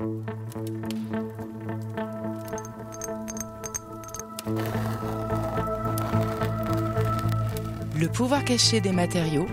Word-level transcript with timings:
Le 0.00 0.06
pouvoir 8.06 8.44
caché 8.44 8.80
des 8.80 8.92
matériaux, 8.92 9.46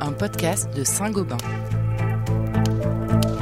un 0.00 0.12
podcast 0.12 0.74
de 0.74 0.84
Saint-Gobain. 0.84 1.36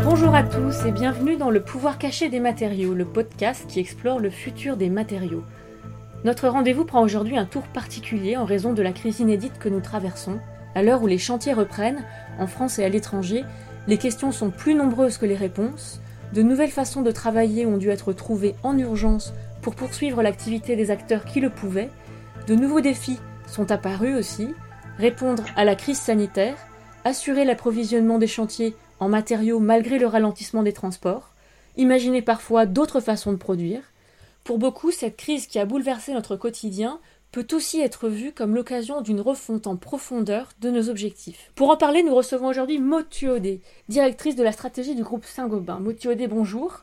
Bonjour 0.03 0.35
à 0.35 0.43
tous 0.43 0.85
et 0.85 0.91
bienvenue 0.91 1.37
dans 1.37 1.51
Le 1.51 1.63
pouvoir 1.63 1.99
caché 1.99 2.29
des 2.29 2.41
matériaux, 2.41 2.95
le 2.95 3.05
podcast 3.05 3.67
qui 3.69 3.79
explore 3.79 4.19
le 4.19 4.31
futur 4.31 4.77
des 4.77 4.91
matériaux. 4.91 5.45
Notre 6.25 6.49
rendez-vous 6.49 6.85
prend 6.85 7.03
aujourd'hui 7.03 7.39
un 7.39 7.45
tour 7.45 7.63
particulier 7.69 8.37
en 8.37 8.47
raison 8.47 8.73
de 8.73 8.83
la 8.83 8.91
crise 8.91 9.21
inédite 9.21 9.61
que 9.61 9.69
nous 9.69 9.81
traversons. 9.81 10.41
À 10.75 10.83
l'heure 10.83 11.03
où 11.03 11.07
les 11.07 11.19
chantiers 11.19 11.53
reprennent, 11.53 12.05
en 12.41 12.49
France 12.49 12.81
et 12.81 12.85
à 12.85 12.89
l'étranger, 12.89 13.45
les 13.89 13.99
questions 13.99 14.33
sont 14.33 14.51
plus 14.51 14.75
nombreuses 14.75 15.19
que 15.19 15.27
les 15.27 15.37
réponses. 15.37 16.01
De 16.33 16.43
nouvelles 16.43 16.71
façons 16.71 17.03
de 17.03 17.13
travailler 17.13 17.67
ont 17.67 17.77
dû 17.77 17.91
être 17.91 18.13
trouvées 18.13 18.57
en 18.63 18.77
urgence 18.77 19.33
pour 19.63 19.75
poursuivre 19.75 20.23
l'activité 20.23 20.75
des 20.75 20.91
acteurs 20.91 21.25
qui 21.25 21.41
le 21.41 21.51
pouvaient. 21.51 21.91
De 22.49 22.55
nouveaux 22.55 22.81
défis 22.81 23.19
sont 23.47 23.71
apparus 23.71 24.17
aussi, 24.17 24.49
répondre 24.99 25.45
à 25.55 25.65
la 25.65 25.77
crise 25.77 25.99
sanitaire, 25.99 26.57
assurer 27.05 27.45
l'approvisionnement 27.45 28.19
des 28.19 28.27
chantiers 28.27 28.75
en 28.99 29.09
matériaux 29.09 29.61
malgré 29.61 29.99
le 29.99 30.07
ralentissement 30.07 30.65
des 30.65 30.73
transports, 30.73 31.31
imaginer 31.77 32.23
parfois 32.23 32.67
d'autres 32.67 33.01
façons 33.01 33.33
de 33.33 33.37
produire. 33.37 33.83
Pour 34.43 34.59
beaucoup, 34.59 34.91
cette 34.91 35.17
crise 35.17 35.47
qui 35.47 35.59
a 35.59 35.65
bouleversé 35.65 36.13
notre 36.13 36.37
quotidien 36.37 36.99
peut 37.37 37.55
aussi 37.55 37.83
être 37.83 38.09
vue 38.09 38.33
comme 38.33 38.55
l'occasion 38.55 39.03
d'une 39.03 39.21
refonte 39.21 39.67
en 39.67 39.77
profondeur 39.77 40.49
de 40.63 40.71
nos 40.71 40.89
objectifs. 40.89 41.51
Pour 41.55 41.69
en 41.69 41.77
parler, 41.77 42.03
nous 42.03 42.15
recevons 42.15 42.47
aujourd'hui 42.47 42.79
Maud 42.79 43.05
directrice 43.91 44.37
de 44.37 44.43
la 44.43 44.53
stratégie 44.53 44.95
du 44.95 45.03
groupe 45.03 45.27
Saint-Gobain. 45.27 45.79
Maud 45.79 45.99
bonjour. 46.31 46.83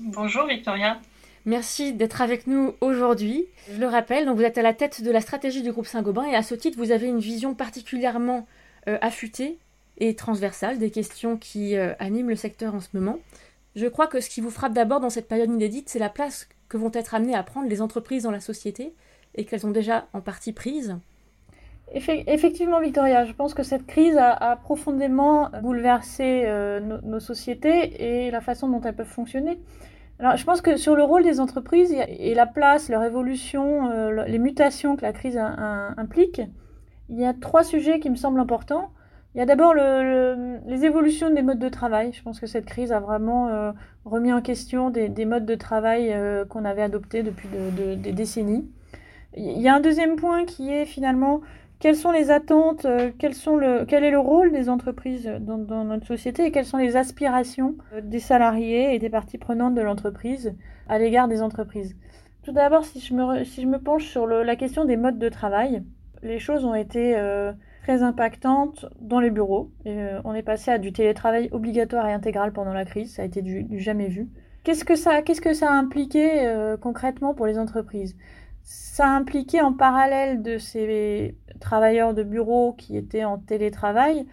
Bonjour 0.00 0.46
Victoria. 0.46 0.98
Merci 1.44 1.92
d'être 1.92 2.20
avec 2.20 2.48
nous 2.48 2.74
aujourd'hui. 2.80 3.46
Je 3.70 3.78
le 3.78 3.86
rappelle, 3.86 4.26
donc 4.26 4.38
vous 4.38 4.42
êtes 4.42 4.58
à 4.58 4.62
la 4.62 4.74
tête 4.74 5.04
de 5.04 5.10
la 5.12 5.20
stratégie 5.20 5.62
du 5.62 5.70
groupe 5.70 5.86
Saint-Gobain 5.86 6.24
et 6.24 6.34
à 6.34 6.42
ce 6.42 6.56
titre, 6.56 6.78
vous 6.78 6.90
avez 6.90 7.06
une 7.06 7.20
vision 7.20 7.54
particulièrement 7.54 8.48
euh, 8.88 8.98
affûtée 9.02 9.56
et 9.98 10.16
transversale 10.16 10.80
des 10.80 10.90
questions 10.90 11.36
qui 11.36 11.76
euh, 11.76 11.94
animent 12.00 12.30
le 12.30 12.34
secteur 12.34 12.74
en 12.74 12.80
ce 12.80 12.88
moment. 12.94 13.20
Je 13.76 13.86
crois 13.86 14.08
que 14.08 14.20
ce 14.20 14.28
qui 14.28 14.40
vous 14.40 14.50
frappe 14.50 14.72
d'abord 14.72 14.98
dans 14.98 15.10
cette 15.10 15.28
période 15.28 15.48
inédite, 15.48 15.88
c'est 15.88 16.00
la 16.00 16.10
place 16.10 16.48
que 16.68 16.76
vont 16.76 16.90
être 16.92 17.14
amenées 17.14 17.36
à 17.36 17.44
prendre 17.44 17.68
les 17.68 17.80
entreprises 17.80 18.24
dans 18.24 18.32
la 18.32 18.40
société 18.40 18.94
et 19.34 19.44
qu'elles 19.44 19.66
ont 19.66 19.70
déjà 19.70 20.06
en 20.12 20.20
partie 20.20 20.52
prise. 20.52 20.96
Effectivement, 21.94 22.80
Victoria, 22.80 23.26
je 23.26 23.32
pense 23.34 23.52
que 23.52 23.62
cette 23.62 23.86
crise 23.86 24.16
a, 24.16 24.56
profondément 24.56 25.50
bouleversé 25.62 26.44
euh, 26.46 26.80
nos 27.02 27.20
sociétés 27.20 28.26
et 28.26 28.30
la 28.30 28.40
façon 28.40 28.68
dont 28.68 28.80
elles 28.80 28.94
peuvent 28.94 29.06
fonctionner. 29.06 29.60
Alors, 30.18 30.36
je 30.36 30.44
pense 30.44 30.62
que 30.62 30.76
sur 30.76 30.96
le 30.96 31.02
rôle 31.02 31.22
des 31.22 31.38
entreprises 31.38 31.92
et 31.92 32.34
la 32.34 32.46
place, 32.46 32.88
leur 32.88 33.02
évolution, 33.02 33.90
euh, 33.90 34.24
les 34.24 34.38
mutations 34.38 34.96
que 34.96 35.02
la 35.02 35.12
crise 35.12 35.36
implique, 35.36 36.40
il 37.10 37.18
y 37.18 37.26
a 37.26 37.34
trois 37.34 37.64
sujets 37.64 38.00
qui 38.00 38.08
me 38.08 38.16
semblent 38.16 38.40
importants. 38.40 38.90
Il 39.34 39.38
y 39.38 39.40
a 39.40 39.46
d'abord 39.46 39.74
les 39.74 40.84
évolutions 40.84 41.30
des 41.30 41.42
modes 41.42 41.58
de 41.58 41.68
travail. 41.68 42.12
Je 42.12 42.22
pense 42.22 42.40
que 42.40 42.46
cette 42.46 42.66
crise 42.66 42.92
a 42.92 43.00
vraiment 43.00 43.48
euh, 43.48 43.72
remis 44.04 44.32
en 44.32 44.40
question 44.40 44.90
des, 44.90 45.24
modes 45.26 45.46
de 45.46 45.54
travail 45.56 46.14
qu'on 46.48 46.64
avait 46.64 46.82
adoptés 46.82 47.22
depuis 47.22 47.48
des 47.48 48.12
décennies. 48.12 48.66
Il 49.34 49.60
y 49.60 49.68
a 49.68 49.74
un 49.74 49.80
deuxième 49.80 50.16
point 50.16 50.44
qui 50.44 50.70
est 50.70 50.84
finalement 50.84 51.40
quelles 51.82 51.96
sont 51.96 52.12
les 52.12 52.30
attentes, 52.30 52.84
euh, 52.84 53.10
quel 53.18 53.34
est 53.34 54.10
le 54.12 54.18
rôle 54.20 54.52
des 54.52 54.68
entreprises 54.68 55.28
dans, 55.40 55.84
notre 55.84 56.06
société 56.06 56.46
et 56.46 56.52
quelles 56.52 56.64
sont 56.64 56.78
les 56.78 56.96
aspirations 56.96 57.74
euh, 57.92 58.00
des 58.00 58.20
salariés 58.20 58.94
et 58.94 59.00
des 59.00 59.10
parties 59.10 59.36
prenantes 59.36 59.74
de 59.74 59.80
l'entreprise 59.80 60.54
à 60.88 61.00
l'égard 61.00 61.26
des 61.26 61.42
entreprises? 61.42 61.96
Tout 62.44 62.52
d'abord, 62.52 62.84
si, 62.84 63.00
je 63.00 63.14
me, 63.14 63.78
penche 63.78 64.04
sur 64.04 64.28
la 64.28 64.54
question 64.54 64.84
des 64.84 64.96
modes 64.96 65.18
de 65.18 65.28
travail, 65.28 65.82
les 66.22 66.38
choses 66.38 66.64
ont 66.64 66.76
été 66.76 67.16
euh, 67.16 67.52
très 67.82 68.04
impactantes 68.04 68.86
dans 69.00 69.18
les 69.18 69.30
bureaux. 69.30 69.72
on 69.84 70.34
est 70.34 70.42
passé 70.42 70.70
à 70.70 70.78
du 70.78 70.92
télétravail 70.92 71.48
obligatoire 71.50 72.06
et 72.06 72.12
intégral 72.12 72.52
pendant 72.52 72.72
la 72.72 72.84
crise, 72.84 73.14
ça 73.14 73.22
a 73.22 73.24
été 73.24 73.42
du, 73.42 73.66
jamais 73.80 74.06
vu. 74.06 74.28
Qu'est-ce 74.62 74.84
que 74.84 74.94
ça, 74.94 75.22
qu'est-ce 75.22 75.40
que 75.40 75.52
ça 75.52 75.68
a 75.68 75.74
impliqué 75.74 76.76
concrètement 76.80 77.34
pour 77.34 77.46
les 77.46 77.58
entreprises? 77.58 78.16
Ça 78.62 79.08
impliquait 79.08 79.60
en 79.60 79.72
parallèle 79.72 80.42
de 80.42 80.58
ces 80.58 81.36
travailleurs 81.60 82.14
de 82.14 82.22
bureau 82.22 82.72
qui 82.72 82.96
étaient 82.96 83.24
en 83.24 83.38
télétravail, 83.38 84.26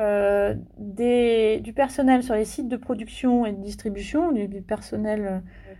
euh, 0.00 0.54
du 0.76 1.72
personnel 1.72 2.22
sur 2.22 2.34
les 2.34 2.44
sites 2.44 2.68
de 2.68 2.76
production 2.76 3.46
et 3.46 3.52
de 3.52 3.62
distribution, 3.62 4.32
du, 4.32 4.48
personnel 4.60 5.26
euh, 5.26 5.38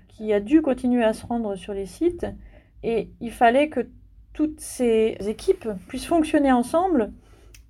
qui 0.08 0.32
a 0.32 0.40
dû 0.40 0.62
continuer 0.62 1.02
à 1.02 1.12
se 1.12 1.26
rendre 1.26 1.56
sur 1.56 1.74
les 1.74 1.86
sites. 1.86 2.26
Et 2.82 3.10
il 3.20 3.32
fallait 3.32 3.68
que 3.68 3.88
toutes 4.32 4.60
ces 4.60 5.16
équipes 5.26 5.68
puissent 5.88 6.06
fonctionner 6.06 6.52
ensemble 6.52 7.12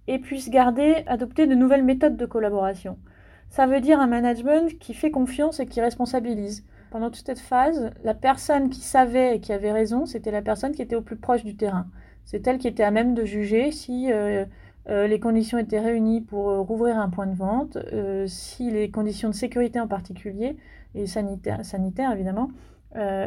et 0.07 0.19
puissent 0.19 0.51
garder, 0.51 1.05
adopter 1.07 1.47
de 1.47 1.55
nouvelles 1.55 1.85
méthodes 1.85 2.17
de 2.17 2.27
collaboration. 2.27 2.99
Ça 3.49 3.67
veut 3.67 3.81
dire 3.81 4.01
un 4.01 4.07
management 4.07 4.79
qui 4.79 4.95
fait 4.95 5.11
confiance 5.11 5.61
et 5.61 5.67
qui 5.67 5.81
responsabilise 5.81 6.65
pendant 6.95 7.11
toute 7.11 7.27
cette 7.27 7.41
phase, 7.41 7.91
la 8.05 8.15
personne 8.15 8.71
qui 8.71 8.79
savait 8.79 9.35
et 9.35 9.41
qui 9.41 9.53
avait 9.53 9.73
raison, 9.73 10.07
c'était 10.07 10.31
la 10.31 10.43
personne 10.43 10.71
qui 10.71 10.81
était 10.81 10.95
au 10.95 11.01
plus 11.01 11.17
proche 11.17 11.43
du 11.43 11.57
terrain. 11.57 11.89
C'est 12.25 12.47
elle 12.47 12.57
qui 12.57 12.69
était 12.69 12.85
à 12.85 12.93
même 12.93 13.17
de 13.17 13.25
juger 13.25 13.73
si 13.73 14.13
euh, 14.13 14.45
euh, 14.89 15.09
les 15.09 15.19
conditions 15.19 15.59
étaient 15.59 15.81
réunies 15.81 16.21
pour 16.21 16.51
euh, 16.51 16.61
rouvrir 16.61 16.97
un 17.01 17.11
point 17.11 17.27
de 17.27 17.35
vente, 17.35 17.79
si 18.29 18.71
les 18.71 18.93
conditions 18.93 19.29
de 19.29 19.35
sécurité 19.35 19.81
en 19.81 19.89
particulier, 19.89 20.57
et 20.95 21.09
sanitaires 21.09 21.65
sanitaire 21.65 22.13
évidemment, 22.13 22.51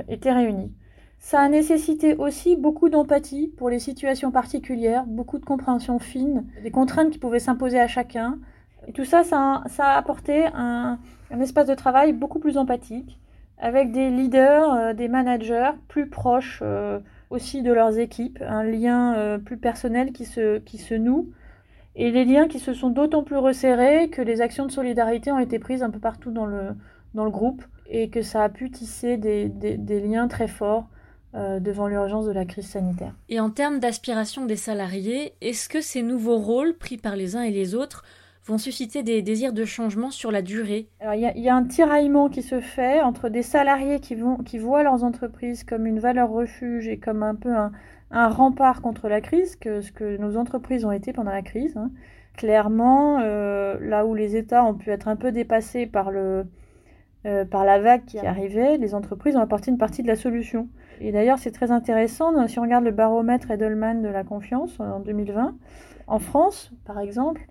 étaient 0.08 0.32
réunies. 0.32 0.72
Ça 1.20 1.42
a 1.42 1.50
nécessité 1.50 2.16
aussi 2.16 2.56
beaucoup 2.56 2.88
d'empathie 2.88 3.50
pour 3.50 3.70
les 3.70 3.80
situations 3.80 4.32
particulières, 4.32 5.04
beaucoup 5.06 5.40
de 5.40 5.46
compréhension 5.46 6.00
fine, 6.00 6.46
des 6.64 6.72
contraintes 6.72 7.10
qui 7.10 7.20
pouvaient 7.20 7.40
s'imposer 7.40 7.82
à 7.82 7.90
chacun. 7.90 8.40
Et 8.88 8.94
tout 8.94 9.04
ça, 9.04 9.26
ça 9.26 9.62
a, 9.78 9.98
apporté 9.98 10.46
un 10.54 11.00
espace 11.42 11.68
de 11.68 11.76
travail 11.76 12.14
beaucoup 12.14 12.40
plus 12.40 12.58
empathique, 12.58 13.20
avec 13.60 13.92
des 13.92 14.10
leaders, 14.10 14.74
euh, 14.74 14.94
des 14.94 15.08
managers 15.08 15.72
plus 15.88 16.10
proches 16.10 16.60
euh, 16.62 17.00
aussi 17.30 17.62
de 17.62 17.74
leurs 17.74 17.98
équipes, 17.98 18.40
un 18.48 18.64
lien 18.64 19.16
euh, 19.16 19.38
plus 19.38 19.58
personnel 19.58 20.12
qui 20.12 20.26
se, 20.26 20.60
qui 20.60 20.78
se 20.78 20.94
noue, 20.94 21.30
et 21.96 22.12
les 22.12 22.26
liens 22.26 22.48
qui 22.48 22.60
se 22.60 22.74
sont 22.74 22.90
d'autant 22.90 23.24
plus 23.24 23.38
resserrés 23.38 24.10
que 24.10 24.22
les 24.22 24.42
actions 24.42 24.66
de 24.66 24.72
solidarité 24.72 25.32
ont 25.32 25.40
été 25.40 25.58
prises 25.58 25.82
un 25.82 25.90
peu 25.90 26.00
partout 26.00 26.32
dans 26.32 26.46
le, 26.46 26.76
dans 27.16 27.26
le 27.26 27.32
groupe, 27.32 27.64
et 27.90 28.10
que 28.10 28.22
ça 28.22 28.44
a 28.44 28.50
pu 28.50 28.70
tisser 28.70 29.18
des, 29.18 29.50
des, 29.50 29.78
des 29.78 30.02
liens 30.02 30.28
très 30.28 30.48
forts 30.48 30.88
devant 31.60 31.88
l'urgence 31.88 32.26
de 32.26 32.32
la 32.32 32.46
crise 32.46 32.68
sanitaire. 32.68 33.14
Et 33.30 33.40
en 33.40 33.52
termes 33.52 33.80
d'aspiration 33.80 34.46
des 34.46 34.56
salariés, 34.56 35.34
est-ce 35.42 35.70
que 35.70 35.82
ces 35.82 36.02
nouveaux 36.02 36.40
rôles 36.40 36.76
pris 36.76 36.98
par 36.98 37.16
les 37.16 37.36
uns 37.36 37.44
et 37.44 37.52
les 37.52 37.76
autres 37.76 38.04
vont 38.48 38.58
susciter 38.58 39.04
des 39.04 39.22
désirs 39.22 39.54
de 39.54 39.66
changement 39.66 40.10
sur 40.10 40.32
la 40.32 40.42
durée 40.42 40.88
il 41.14 41.20
y, 41.36 41.50
a 41.50 41.56
un 41.56 41.66
tiraillement 41.66 42.30
qui 42.30 42.42
se 42.42 42.62
fait 42.62 43.02
entre 43.02 43.30
des 43.30 43.44
salariés 43.44 44.00
qui, 44.00 44.16
vont, 44.16 44.38
qui 44.38 44.58
voient 44.58 44.84
leurs 44.84 45.04
entreprises 45.04 45.64
comme 45.64 45.86
une 45.86 46.00
valeur 46.00 46.30
refuge 46.30 46.88
et 46.88 46.98
comme 46.98 47.24
un 47.24 47.36
peu 47.36 47.54
un, 47.54 47.72
rempart 48.30 48.82
contre 48.82 49.10
la 49.10 49.20
crise, 49.20 49.58
que 49.58 49.82
ce 49.82 49.92
que 49.92 50.16
nos 50.18 50.38
entreprises 50.38 50.86
ont 50.86 50.92
été 50.92 51.12
pendant 51.12 51.32
la 51.32 51.42
crise. 51.42 51.76
Hein. 51.76 51.92
Clairement, 52.38 53.20
euh, 53.20 53.78
là 53.82 54.06
où 54.06 54.16
les 54.16 54.38
États 54.38 54.64
ont 54.64 54.76
pu 54.76 54.92
être 54.92 55.10
un 55.10 55.18
peu 55.18 55.34
dépassés 55.34 55.86
par, 55.86 56.12
le, 56.12 56.46
euh, 57.26 57.44
par 57.44 57.66
la 57.66 57.80
vague 57.80 58.06
qui 58.06 58.18
arrivait, 58.20 58.78
les 58.78 58.96
entreprises 58.96 59.36
ont 59.36 59.42
apporté 59.42 59.72
une 59.72 59.78
partie 59.78 60.04
de 60.04 60.08
la 60.08 60.16
solution. 60.16 60.70
Et 61.02 61.12
d'ailleurs, 61.12 61.40
c'est 61.40 61.52
très 61.52 61.72
intéressant, 61.72 62.48
si 62.48 62.60
on 62.60 62.62
regarde 62.62 62.86
le 62.86 62.92
baromètre 62.92 63.52
Edelman 63.52 64.02
de 64.02 64.08
la 64.08 64.24
confiance 64.24 64.80
en 64.80 65.02
2020, 65.02 65.56
en 66.08 66.20
France, 66.20 66.72
par 66.86 67.00
exemple, 67.00 67.46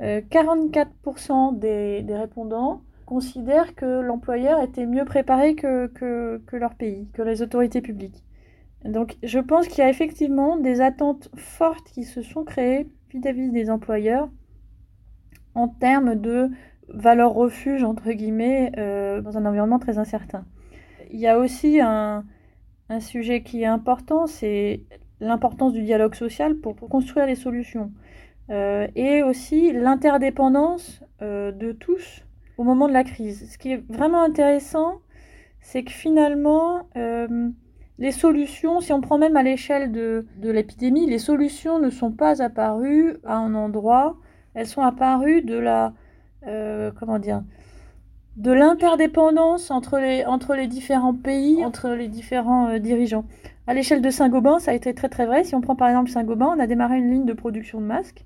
44% 0.00 1.54
euh, 1.64 2.02
des, 2.02 2.16
répondants 2.16 2.82
considèrent 3.06 3.74
que 3.74 4.00
l'employeur 4.00 4.62
était 4.62 4.86
mieux 4.86 5.04
préparé 5.04 5.54
que, 5.54 5.90
leur 6.52 6.74
pays, 6.74 7.08
que 7.12 7.22
les 7.22 7.42
autorités 7.42 7.80
publiques. 7.80 8.24
Donc 8.84 9.16
je 9.22 9.38
pense 9.38 9.68
qu'il 9.68 9.78
y 9.78 9.86
a 9.86 9.90
effectivement 9.90 10.56
des 10.56 10.80
attentes 10.80 11.28
fortes 11.36 11.90
qui 11.92 12.04
se 12.04 12.22
sont 12.22 12.44
créées 12.44 12.88
vis-à-vis 13.10 13.50
des 13.50 13.68
employeurs 13.68 14.30
en 15.54 15.68
termes 15.68 16.14
de 16.14 16.48
valeur 16.88 17.34
refuge, 17.34 17.82
entre 17.82 18.10
guillemets, 18.12 18.72
euh, 18.78 19.20
dans 19.20 19.36
un 19.36 19.44
environnement 19.44 19.78
très 19.78 19.98
incertain. 19.98 20.44
Il 21.12 21.20
y 21.20 21.26
a 21.26 21.38
aussi 21.38 21.80
un, 21.80 22.24
un 22.88 23.00
sujet 23.00 23.42
qui 23.42 23.62
est 23.62 23.66
important, 23.66 24.26
c'est 24.26 24.84
l'importance 25.20 25.72
du 25.72 25.82
dialogue 25.82 26.14
social 26.14 26.56
pour 26.56 26.76
construire 26.76 27.26
les 27.26 27.34
solutions. 27.34 27.92
Euh, 28.50 28.88
et 28.96 29.22
aussi 29.22 29.72
l'interdépendance 29.72 31.02
euh, 31.22 31.52
de 31.52 31.70
tous 31.70 32.24
au 32.58 32.64
moment 32.64 32.88
de 32.88 32.92
la 32.92 33.04
crise. 33.04 33.48
Ce 33.50 33.56
qui 33.56 33.72
est 33.72 33.84
vraiment 33.88 34.22
intéressant, 34.22 34.98
c'est 35.60 35.84
que 35.84 35.92
finalement, 35.92 36.88
euh, 36.96 37.48
les 37.98 38.10
solutions, 38.10 38.80
si 38.80 38.92
on 38.92 39.00
prend 39.00 39.18
même 39.18 39.36
à 39.36 39.44
l'échelle 39.44 39.92
de, 39.92 40.26
l'épidémie, 40.42 41.06
les 41.06 41.18
solutions 41.18 41.78
ne 41.78 41.90
sont 41.90 42.10
pas 42.10 42.42
apparues 42.42 43.18
à 43.24 43.36
un 43.36 43.54
endroit, 43.54 44.16
elles 44.54 44.66
sont 44.66 44.82
apparues 44.82 45.42
de 45.42 45.56
la, 45.56 45.92
comment 46.98 47.18
dire, 47.18 47.44
de 48.36 48.50
l'interdépendance 48.50 49.70
entre 49.70 49.98
les, 49.98 50.24
entre 50.24 50.54
les 50.54 50.66
différents 50.66 51.14
pays, 51.14 51.64
entre 51.64 51.90
les 51.90 52.08
différents 52.08 52.78
dirigeants. 52.78 53.26
À 53.66 53.74
l'échelle 53.74 54.00
de 54.00 54.10
Saint-Gobain, 54.10 54.58
ça 54.58 54.72
a 54.72 54.74
été 54.74 54.92
très 54.94 55.08
très 55.08 55.26
vrai. 55.26 55.44
Si 55.44 55.54
on 55.54 55.60
prend 55.60 55.76
par 55.76 55.88
exemple 55.88 56.10
Saint-Gobain, 56.10 56.54
on 56.56 56.58
a 56.58 56.66
démarré 56.66 56.98
une 56.98 57.10
ligne 57.10 57.26
de 57.26 57.34
production 57.34 57.80
de 57.80 57.86
masques. 57.86 58.24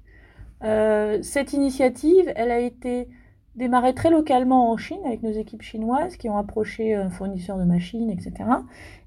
Euh, 0.64 1.18
cette 1.22 1.52
initiative, 1.52 2.32
elle 2.36 2.50
a 2.50 2.58
été 2.58 3.08
démarrée 3.54 3.94
très 3.94 4.10
localement 4.10 4.70
en 4.70 4.76
Chine 4.76 5.00
avec 5.04 5.22
nos 5.22 5.30
équipes 5.30 5.62
chinoises 5.62 6.16
qui 6.16 6.28
ont 6.28 6.36
approché 6.36 6.94
un 6.94 7.10
fournisseur 7.10 7.58
de 7.58 7.64
machines, 7.64 8.10
etc. 8.10 8.32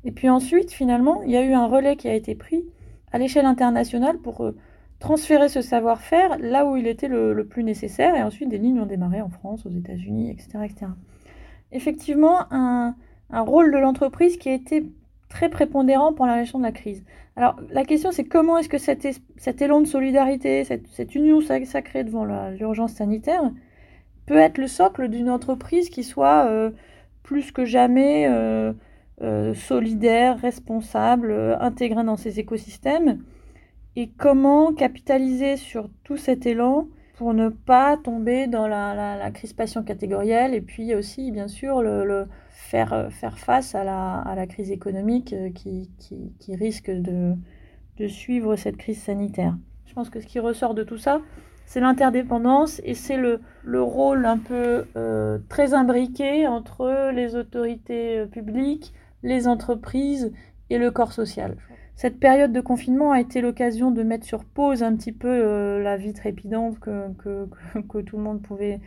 Et 0.06 0.12
puis 0.12 0.30
ensuite, 0.30 0.72
finalement, 0.72 1.22
il 1.24 1.32
y 1.32 1.38
a 1.38 1.44
eu 1.44 1.54
un 1.54 1.68
relais 1.68 1.96
qui 1.96 2.08
a 2.08 2.14
été 2.14 2.36
pris 2.36 2.64
à 3.12 3.18
l'échelle 3.18 3.46
internationale 3.46 4.18
pour 4.20 4.42
euh, 4.42 4.56
transférer 5.00 5.50
ce 5.50 5.62
savoir-faire 5.62 6.38
là 6.40 6.66
où 6.66 6.78
il 6.78 6.88
était 6.88 7.08
le, 7.08 7.46
plus 7.46 7.64
nécessaire. 7.64 8.16
Et 8.16 8.24
ensuite, 8.24 8.50
des 8.50 8.58
lignes 8.58 8.80
ont 8.80 8.86
démarré 8.86 9.22
en 9.22 9.30
France, 9.30 9.66
aux 9.66 9.72
États-Unis, 9.72 10.30
etc., 10.32 10.60
etc. 10.64 10.88
Effectivement, 11.72 12.52
un, 12.52 12.96
rôle 13.30 13.72
de 13.74 13.78
l'entreprise 13.78 14.38
qui 14.38 14.50
a 14.50 14.54
été 14.54 14.86
très 15.30 15.50
prépondérant 15.50 16.14
pour 16.14 16.26
la 16.26 16.40
gestion 16.40 16.60
de 16.60 16.64
la 16.64 16.72
crise. 16.72 17.04
Alors, 17.38 17.56
la 17.70 17.86
question, 17.86 18.12
c'est 18.12 18.24
comment 18.24 18.58
est-ce 18.58 18.68
que 18.68 18.80
cet, 18.80 19.62
élan 19.62 19.82
de 19.82 19.86
solidarité, 19.86 20.64
cette, 20.64 21.14
union 21.14 21.40
sacrée 21.40 22.04
devant 22.04 22.26
l'urgence 22.26 22.94
sanitaire, 22.94 23.44
peut 24.26 24.38
être 24.38 24.58
le 24.58 24.68
socle 24.68 25.08
d'une 25.08 25.30
entreprise 25.30 25.92
qui 25.92 26.04
soit 26.04 26.48
euh, 26.48 26.72
plus 27.22 27.52
que 27.52 27.64
jamais 27.64 28.28
euh, 28.28 28.74
euh, 29.22 29.54
solidaire, 29.54 30.40
responsable, 30.40 31.32
intégrée 31.62 32.04
dans 32.04 32.18
ses 32.18 32.40
écosystèmes? 32.40 33.22
Et 33.96 34.10
comment 34.18 34.74
capitaliser 34.74 35.58
sur 35.58 35.90
tout 36.04 36.18
cet 36.18 36.48
élan 36.48 36.88
pour 37.18 37.36
ne 37.36 37.50
pas 37.50 37.98
tomber 37.98 38.48
dans 38.48 38.68
la, 38.68 39.30
crispation 39.32 39.84
catégorielle? 39.84 40.56
Et 40.56 40.62
puis 40.62 40.96
aussi, 40.96 41.30
bien 41.32 41.48
sûr, 41.48 41.84
le, 41.84 42.26
faire, 42.58 43.10
faire 43.12 43.38
face 43.38 43.76
à 43.76 43.84
la, 43.84 44.16
à 44.20 44.36
la 44.36 44.48
crise 44.48 44.72
économique 44.72 45.34
euh, 45.34 45.50
qui, 45.52 45.90
qui, 46.00 46.56
risque 46.56 46.90
de, 46.90 47.34
de, 47.98 48.08
suivre 48.08 48.56
cette 48.56 48.78
crise 48.78 49.02
sanitaire. 49.02 49.56
Je 49.86 49.94
pense 49.94 50.10
que 50.10 50.20
ce 50.20 50.26
qui 50.26 50.40
ressort 50.40 50.74
de 50.74 50.84
tout 50.84 50.98
ça, 50.98 51.22
c'est 51.66 51.80
l'interdépendance 51.80 52.82
et 52.84 52.94
c'est 52.94 53.18
le, 53.18 53.42
le, 53.64 53.82
rôle 53.82 54.26
un 54.26 54.38
peu 54.38 54.86
euh, 54.96 55.38
très 55.50 55.74
imbriqué 55.74 56.48
entre 56.48 57.12
les 57.14 57.36
autorités 57.36 58.20
euh, 58.20 58.26
publiques, 58.26 58.94
les 59.24 59.48
entreprises 59.48 60.34
et 60.70 60.78
le 60.78 60.92
corps 60.92 61.14
social. 61.14 61.56
Cette 61.98 62.20
période 62.20 62.54
de 62.54 62.62
confinement 62.62 63.12
a 63.12 63.20
été 63.20 63.42
l'occasion 63.42 63.90
de 63.90 64.04
mettre 64.04 64.24
sur 64.24 64.46
pause 64.46 64.84
un 64.84 64.96
petit 64.96 65.12
peu 65.12 65.28
euh, 65.28 65.82
la 65.82 65.98
vie 65.98 66.14
trépidante 66.14 66.80
que, 66.80 67.12
que, 67.18 67.48
que, 67.90 67.98
tout 68.00 68.18
le 68.18 68.24
monde 68.24 68.42
pouvait, 68.42 68.80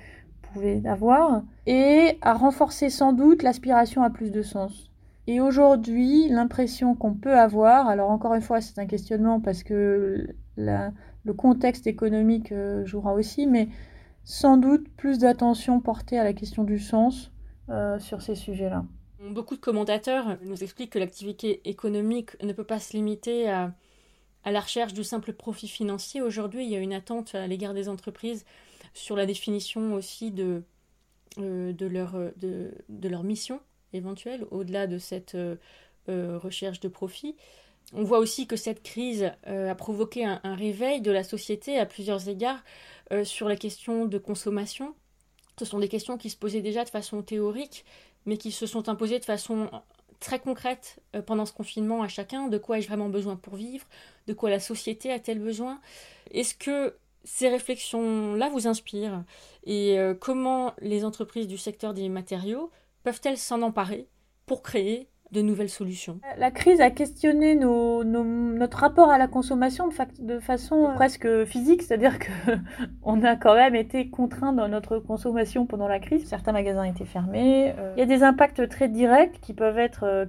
pouvait 0.52 0.82
avoir 0.87 1.43
et 1.67 2.19
a 2.23 2.35
renforcé 2.35 2.91
sans 2.91 3.12
doute 3.12 3.43
l'aspiration 3.43 4.02
à 4.02 4.11
plus 4.11 4.31
de 4.31 4.43
sens. 4.43 4.91
Et 5.26 5.41
aujourd'hui, 5.41 6.29
l'impression 6.29 6.94
qu'on 6.94 7.14
peut 7.14 7.38
avoir, 7.38 7.88
alors 7.88 8.11
encore 8.11 8.35
une 8.35 8.43
fois, 8.43 8.61
c'est 8.61 8.79
un 8.79 8.87
questionnement 8.87 9.41
parce 9.41 9.62
que 9.62 10.35
le 10.56 11.35
contexte 11.35 11.87
économique 11.87 12.52
euh, 12.52 12.85
jouera 12.85 13.14
aussi, 13.14 13.47
mais 13.47 13.69
sans 14.25 14.56
doute 14.56 14.88
plus 14.97 15.19
d'attention 15.19 15.81
portée 15.81 16.19
à 16.19 16.25
la 16.25 16.32
question 16.32 16.64
du 16.64 16.79
sens 16.79 17.31
euh, 17.69 17.99
sur 17.99 18.23
ces 18.23 18.35
sujets-là. 18.35 18.85
Beaucoup 19.31 19.55
de 19.55 19.61
commentateurs 19.61 20.38
nous 20.43 20.62
expliquent 20.62 20.91
que 20.91 20.99
l'activité 20.99 21.69
économique 21.69 22.43
ne 22.43 22.52
peut 22.52 22.64
pas 22.64 22.79
se 22.79 22.94
limiter 22.94 23.50
à, 23.50 23.73
la 24.47 24.61
recherche 24.61 24.94
du 24.94 25.05
simple 25.05 25.35
profit 25.35 25.69
financier. 25.69 26.23
Aujourd'hui, 26.23 26.64
il 26.64 26.70
y 26.70 26.76
a 26.76 26.79
une 26.79 26.94
attente 26.94 27.35
à 27.35 27.47
l'égard 27.47 27.75
des 27.75 27.91
entreprises 27.91 28.47
sur 28.95 29.17
la 29.17 29.27
définition 29.27 29.95
aussi 29.95 30.31
de, 30.31 30.63
euh, 31.39 31.73
de, 31.73 31.87
leur, 31.87 32.15
de, 32.37 32.73
leur 33.09 33.23
mission 33.23 33.61
éventuelle, 33.93 34.47
au-delà 34.51 34.87
de 34.87 34.99
cette 34.99 35.35
euh, 35.35 35.57
euh, 36.09 36.39
recherche 36.39 36.81
de 36.81 36.89
profit. 36.89 37.37
On 37.93 38.05
voit 38.05 38.19
aussi 38.19 38.47
que 38.47 38.57
cette 38.57 38.83
crise 38.83 39.33
a 39.45 39.75
provoqué 39.75 40.25
un, 40.25 40.41
un, 40.45 40.55
réveil 40.55 41.01
de 41.01 41.11
la 41.11 41.25
société 41.25 41.77
à 41.77 41.87
plusieurs 41.87 42.29
égards 42.29 42.63
sur 43.25 43.49
la 43.49 43.57
question 43.57 44.07
de 44.07 44.17
consommation. 44.17 44.95
Ce 45.59 45.65
sont 45.65 45.81
des 45.81 45.89
questions 45.89 46.17
qui 46.17 46.31
se 46.31 46.37
posaient 46.37 46.61
déjà 46.61 46.85
de 46.85 46.89
façon 46.89 47.23
théorique, 47.23 47.85
mais 48.27 48.37
qui 48.37 48.53
se 48.53 48.67
sont 48.67 48.89
imposées 48.89 49.19
de 49.19 49.25
façon 49.25 49.69
très 50.21 50.39
concrète 50.39 51.01
euh, 51.17 51.23
pendant 51.23 51.47
ce 51.47 51.53
confinement 51.53 52.03
à 52.03 52.09
chacun. 52.09 52.49
De 52.49 52.59
quoi 52.59 52.79
ai-je 52.79 52.89
vraiment 52.89 53.09
besoin 53.09 53.37
pour 53.37 53.57
vivre? 53.57 53.87
De 54.27 54.35
quoi 54.35 54.51
la 54.51 54.61
société 54.61 55.11
a-t-elle 55.11 55.41
besoin? 55.41 55.81
Est-ce 56.31 56.55
que 56.55 56.95
ces 57.25 57.49
réflexions-là 57.49 58.49
vous 58.49 58.67
inspirent 58.67 59.25
Et 59.65 59.99
euh, 59.99 60.15
comment 60.15 60.75
les 60.81 61.05
entreprises 61.05 61.47
du 61.47 61.59
secteur 61.59 61.95
des 61.95 62.09
matériaux 62.09 62.71
peuvent-elles 63.03 63.39
s'en 63.39 63.63
emparer 63.63 64.09
pour 64.47 64.63
créer 64.63 65.09
de 65.32 65.43
nouvelles 65.43 65.69
solutions. 65.69 66.21
La 66.38 66.50
crise 66.50 66.81
a 66.81 66.91
questionné 66.91 67.55
notre 67.55 68.79
rapport 68.79 69.11
à 69.11 69.19
la 69.19 69.29
consommation 69.29 69.88
de, 70.19 70.41
façon 70.41 70.88
euh, 70.88 70.94
presque 70.94 71.44
physique, 71.44 71.82
c'est-à-dire 71.82 72.19
qu'on 72.94 73.23
a 73.25 73.37
quand 73.37 73.55
même 73.55 73.77
été 73.77 74.11
contraint 74.11 74.53
dans 74.53 74.69
notre 74.69 74.99
consommation 74.99 75.67
pendant 75.67 75.87
la 75.87 76.00
crise. 76.00 76.27
Certains 76.27 76.53
magasins 76.53 76.85
étaient 76.85 77.05
fermés. 77.05 77.75
Euh, 77.79 77.93
il 77.97 78.00
y 78.00 78.03
a 78.03 78.06
des 78.06 78.23
impacts 78.25 78.69
très 78.69 78.88
directs 78.88 79.38
qui 79.41 79.55
peuvent 79.55 79.79
être, 79.79 80.05
euh, 80.05 80.27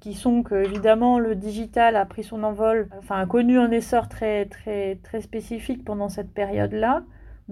qui, 0.00 0.14
sont 0.14 0.42
que 0.42 0.56
évidemment 0.56 1.18
le 1.18 1.34
digital 1.34 1.96
a 1.96 2.04
pris 2.04 2.22
son 2.22 2.42
envol, 2.42 2.88
enfin 2.98 3.18
a 3.18 3.26
connu 3.26 3.58
un 3.58 3.70
essor 3.70 4.08
très 4.08 4.44
très 4.44 4.96
très 4.96 5.20
spécifique 5.20 5.84
pendant 5.84 6.08
cette 6.08 6.32
période-là. 6.32 7.02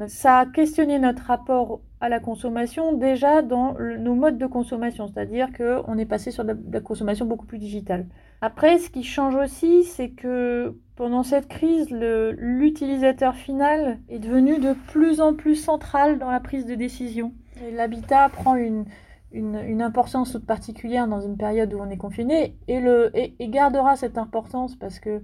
Ça 0.08 0.40
a 0.40 0.46
questionné 0.46 0.98
notre 0.98 1.25
rapport 1.25 1.81
à 2.00 2.08
la 2.08 2.19
consommation 2.19 2.94
déjà 2.94 3.43
dans 3.43 3.75
nos 3.79 4.14
modes 4.14 4.38
de 4.38 4.47
consommation, 4.47 5.06
c'est-à-dire 5.06 5.49
qu'on 5.52 5.99
est 5.99 6.06
passé 6.06 6.31
sur 6.31 6.44
de 6.44 6.56
la, 6.73 6.81
consommation 6.81 7.26
beaucoup 7.26 7.47
plus 7.47 7.58
digitale. 7.58 8.06
Après, 8.41 8.79
ce 8.79 8.88
qui 8.88 9.02
change 9.02 9.37
aussi, 9.37 9.85
c'est 9.85 10.11
que 10.11 10.75
pendant 10.97 11.23
cette 11.23 11.47
crise, 11.47 11.91
l'utilisateur 11.91 13.35
final 13.35 13.99
est 14.08 14.19
devenu 14.19 14.58
de 14.58 14.73
plus 14.88 15.20
en 15.20 15.35
plus 15.35 15.56
central 15.56 16.19
dans 16.19 16.31
la 16.31 16.41
prise 16.41 16.64
de 16.64 16.75
décision. 16.75 17.35
L'habitat 17.75 18.31
prend 18.31 18.55
une, 18.56 18.87
une, 19.32 19.82
importance 19.82 20.32
toute 20.32 20.46
particulière 20.46 21.06
dans 21.06 21.20
une 21.20 21.37
période 21.37 21.75
où 21.75 21.79
on 21.81 21.91
est 21.91 21.99
confiné 21.99 22.56
et, 22.67 22.81
le, 22.81 23.11
et 23.14 23.49
gardera 23.49 23.96
cette 23.96 24.17
importance 24.17 24.75
parce 24.75 24.99
que 24.99 25.20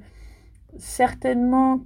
certainement 0.76 1.80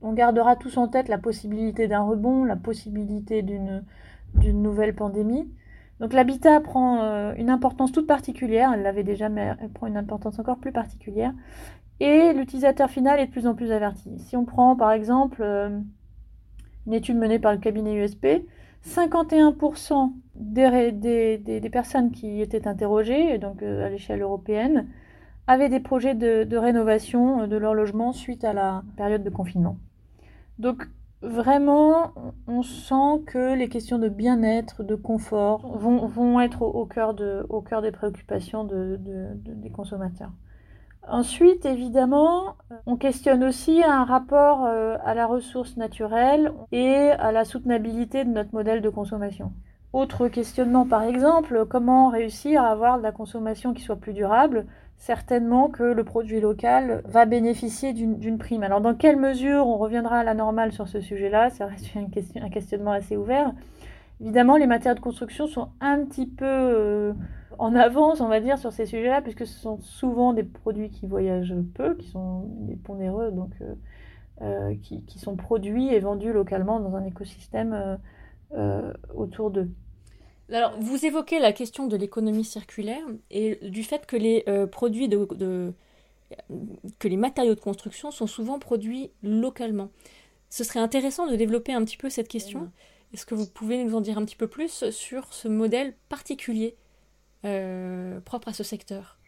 qu'on 0.00 0.12
gardera 0.12 0.56
tous 0.56 0.78
en 0.78 0.88
tête 0.88 1.08
la 1.08 1.18
possibilité 1.18 1.88
d'un 1.88 2.02
rebond, 2.02 2.44
la 2.44 2.56
possibilité 2.56 3.42
d'une 3.42 3.84
d'une 4.34 4.62
nouvelle 4.62 4.94
pandémie. 4.94 5.48
Donc 6.00 6.12
l'habitat 6.12 6.60
prend 6.60 7.02
euh, 7.02 7.34
une 7.36 7.50
importance 7.50 7.92
toute 7.92 8.06
particulière, 8.06 8.72
elle 8.74 8.82
l'avait 8.82 9.04
déjà, 9.04 9.28
mais 9.28 9.54
elle 9.60 9.70
prend 9.70 9.86
une 9.86 9.96
importance 9.96 10.38
encore 10.38 10.58
plus 10.58 10.72
particulière. 10.72 11.32
Et 12.00 12.32
l'utilisateur 12.32 12.90
final 12.90 13.20
est 13.20 13.26
de 13.26 13.30
plus 13.30 13.46
en 13.46 13.54
plus 13.54 13.70
averti. 13.70 14.18
Si 14.18 14.36
on 14.36 14.44
prend 14.44 14.74
par 14.74 14.90
exemple 14.90 15.42
euh, 15.42 15.78
une 16.86 16.92
étude 16.92 17.16
menée 17.16 17.38
par 17.38 17.52
le 17.52 17.58
cabinet 17.58 17.94
USP, 17.94 18.26
51% 18.86 20.12
des, 20.34 20.92
des, 20.92 21.38
des, 21.38 21.70
personnes 21.70 22.10
qui 22.10 22.42
étaient 22.42 22.66
interrogées, 22.66 23.38
donc 23.38 23.62
euh, 23.62 23.86
à 23.86 23.88
l'échelle 23.88 24.20
européenne, 24.20 24.88
avaient 25.46 25.68
des 25.68 25.80
projets 25.80 26.14
de, 26.14 26.44
de 26.44 26.56
rénovation 26.56 27.46
de 27.46 27.56
leur 27.56 27.74
logement 27.74 28.12
suite 28.12 28.44
à 28.44 28.52
la 28.52 28.82
période 28.96 29.22
de 29.22 29.30
confinement. 29.30 29.78
Donc 30.58 30.88
vraiment, 31.24 32.12
on 32.46 32.62
sent 32.62 33.24
que 33.26 33.54
les 33.54 33.68
questions 33.68 33.98
de 33.98 34.08
bien-être, 34.08 34.82
de 34.82 34.94
confort 34.94 35.76
vont, 35.78 36.40
être 36.40 36.62
au, 36.62 36.86
cœur 36.86 37.14
des 37.14 37.90
préoccupations 37.92 38.64
de, 38.64 38.98
des 39.00 39.70
consommateurs. 39.70 40.30
Ensuite, 41.06 41.66
évidemment, 41.66 42.56
on 42.86 42.96
questionne 42.96 43.44
aussi 43.44 43.82
un 43.84 44.04
rapport 44.04 44.64
euh, 44.64 44.96
à 45.04 45.14
la 45.14 45.26
ressource 45.26 45.76
naturelle 45.76 46.52
et 46.72 47.10
à 47.18 47.30
la 47.30 47.44
soutenabilité 47.44 48.24
de 48.24 48.30
notre 48.30 48.54
modèle 48.54 48.80
de 48.80 48.88
consommation. 48.88 49.52
Autre 49.92 50.28
questionnement, 50.28 50.86
par 50.86 51.02
exemple, 51.02 51.66
comment 51.66 52.08
réussir 52.08 52.62
à 52.62 52.68
avoir 52.68 52.98
de 52.98 53.02
la 53.02 53.12
consommation 53.12 53.74
qui 53.74 53.82
soit 53.82 53.96
plus 53.96 54.14
durable 54.14 54.66
certainement 54.96 55.68
que 55.68 55.82
le 55.82 56.04
produit 56.04 56.40
local 56.40 57.02
va 57.06 57.26
bénéficier 57.26 57.92
d'une 57.92 58.38
prime. 58.38 58.62
Alors 58.62 58.80
dans 58.80 58.94
quelle 58.94 59.16
mesure 59.16 59.66
on 59.66 59.76
reviendra 59.76 60.18
à 60.18 60.24
la 60.24 60.34
normale 60.34 60.72
sur 60.72 60.88
ce 60.88 61.00
sujet-là 61.00 61.50
Ça 61.50 61.66
reste 61.66 61.86
un 61.96 62.48
questionnement 62.48 62.92
assez 62.92 63.16
ouvert. 63.16 63.52
Évidemment, 64.20 64.56
les 64.56 64.66
matières 64.66 64.94
de 64.94 65.00
construction 65.00 65.46
sont 65.46 65.68
un 65.80 66.04
petit 66.04 66.26
peu 66.26 66.44
euh, 66.46 67.12
en 67.58 67.74
avance, 67.74 68.20
on 68.20 68.28
va 68.28 68.40
dire, 68.40 68.58
sur 68.58 68.72
ces 68.72 68.86
sujets-là, 68.86 69.20
puisque 69.22 69.46
ce 69.46 69.58
sont 69.58 69.78
souvent 69.80 70.32
des 70.32 70.44
produits 70.44 70.90
qui 70.90 71.06
voyagent 71.06 71.54
peu, 71.74 71.94
qui 71.96 72.08
sont 72.08 72.44
des 72.60 72.76
pondéreux, 72.76 73.32
donc 73.32 73.50
euh, 73.60 73.74
euh, 74.42 74.74
qui, 74.82 75.02
qui, 75.02 75.18
sont 75.18 75.36
produits 75.36 75.92
et 75.92 75.98
vendus 75.98 76.32
localement 76.32 76.80
dans 76.80 76.94
un 76.96 77.04
écosystème 77.04 77.98
autour 79.14 79.50
d'eux. 79.50 79.68
Alors, 80.52 80.78
vous 80.78 81.06
évoquez 81.06 81.38
la 81.38 81.52
question 81.52 81.86
de 81.86 81.96
l'économie 81.96 82.44
circulaire 82.44 83.04
et 83.30 83.58
du 83.62 83.82
fait 83.82 84.06
que 84.06 84.16
les 84.16 84.44
euh, 84.46 84.66
produits 84.66 85.08
de, 85.08 85.26
que 86.98 87.08
les 87.08 87.16
matériaux 87.16 87.54
de 87.54 87.60
construction 87.60 88.10
sont 88.10 88.26
souvent 88.26 88.58
produits 88.58 89.10
localement. 89.22 89.88
Ce 90.50 90.62
serait 90.62 90.80
intéressant 90.80 91.26
de 91.26 91.36
développer 91.36 91.72
un 91.72 91.84
petit 91.84 91.96
peu 91.96 92.10
cette 92.10 92.28
question. 92.28 92.70
Est-ce 93.12 93.26
que 93.26 93.34
vous 93.34 93.46
pouvez 93.46 93.82
nous 93.82 93.94
en 93.94 94.00
dire 94.00 94.18
un 94.18 94.24
petit 94.24 94.36
peu 94.36 94.46
plus 94.46 94.90
sur 94.90 95.32
ce 95.32 95.48
modèle 95.48 95.94
particulier 96.08 96.76
propre 98.24 98.48
à 98.48 98.52
ce 98.52 98.62
secteur? 98.62 99.18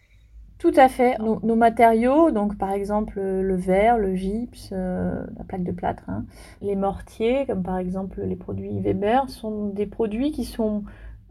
Tout 0.58 0.73
à 0.76 0.88
fait. 0.88 1.18
Nos, 1.18 1.54
matériaux, 1.54 2.30
donc 2.30 2.56
par 2.56 2.73
exemple 2.73 3.20
le 3.20 3.56
verre, 3.56 3.99
le 3.99 4.14
gypse, 4.14 4.70
la 4.70 5.44
plaque 5.46 5.64
de 5.64 5.73
plâtre, 5.73 6.04
hein, 6.08 6.25
les 6.62 6.76
mortiers, 6.76 7.44
comme 7.46 7.62
par 7.62 7.78
exemple 7.78 8.23
les 8.23 8.37
produits 8.37 8.80
Weber, 8.80 9.28
sont 9.28 9.66
des 9.66 9.87
produits 9.87 10.32
qui 10.32 10.44
sont 10.44 10.85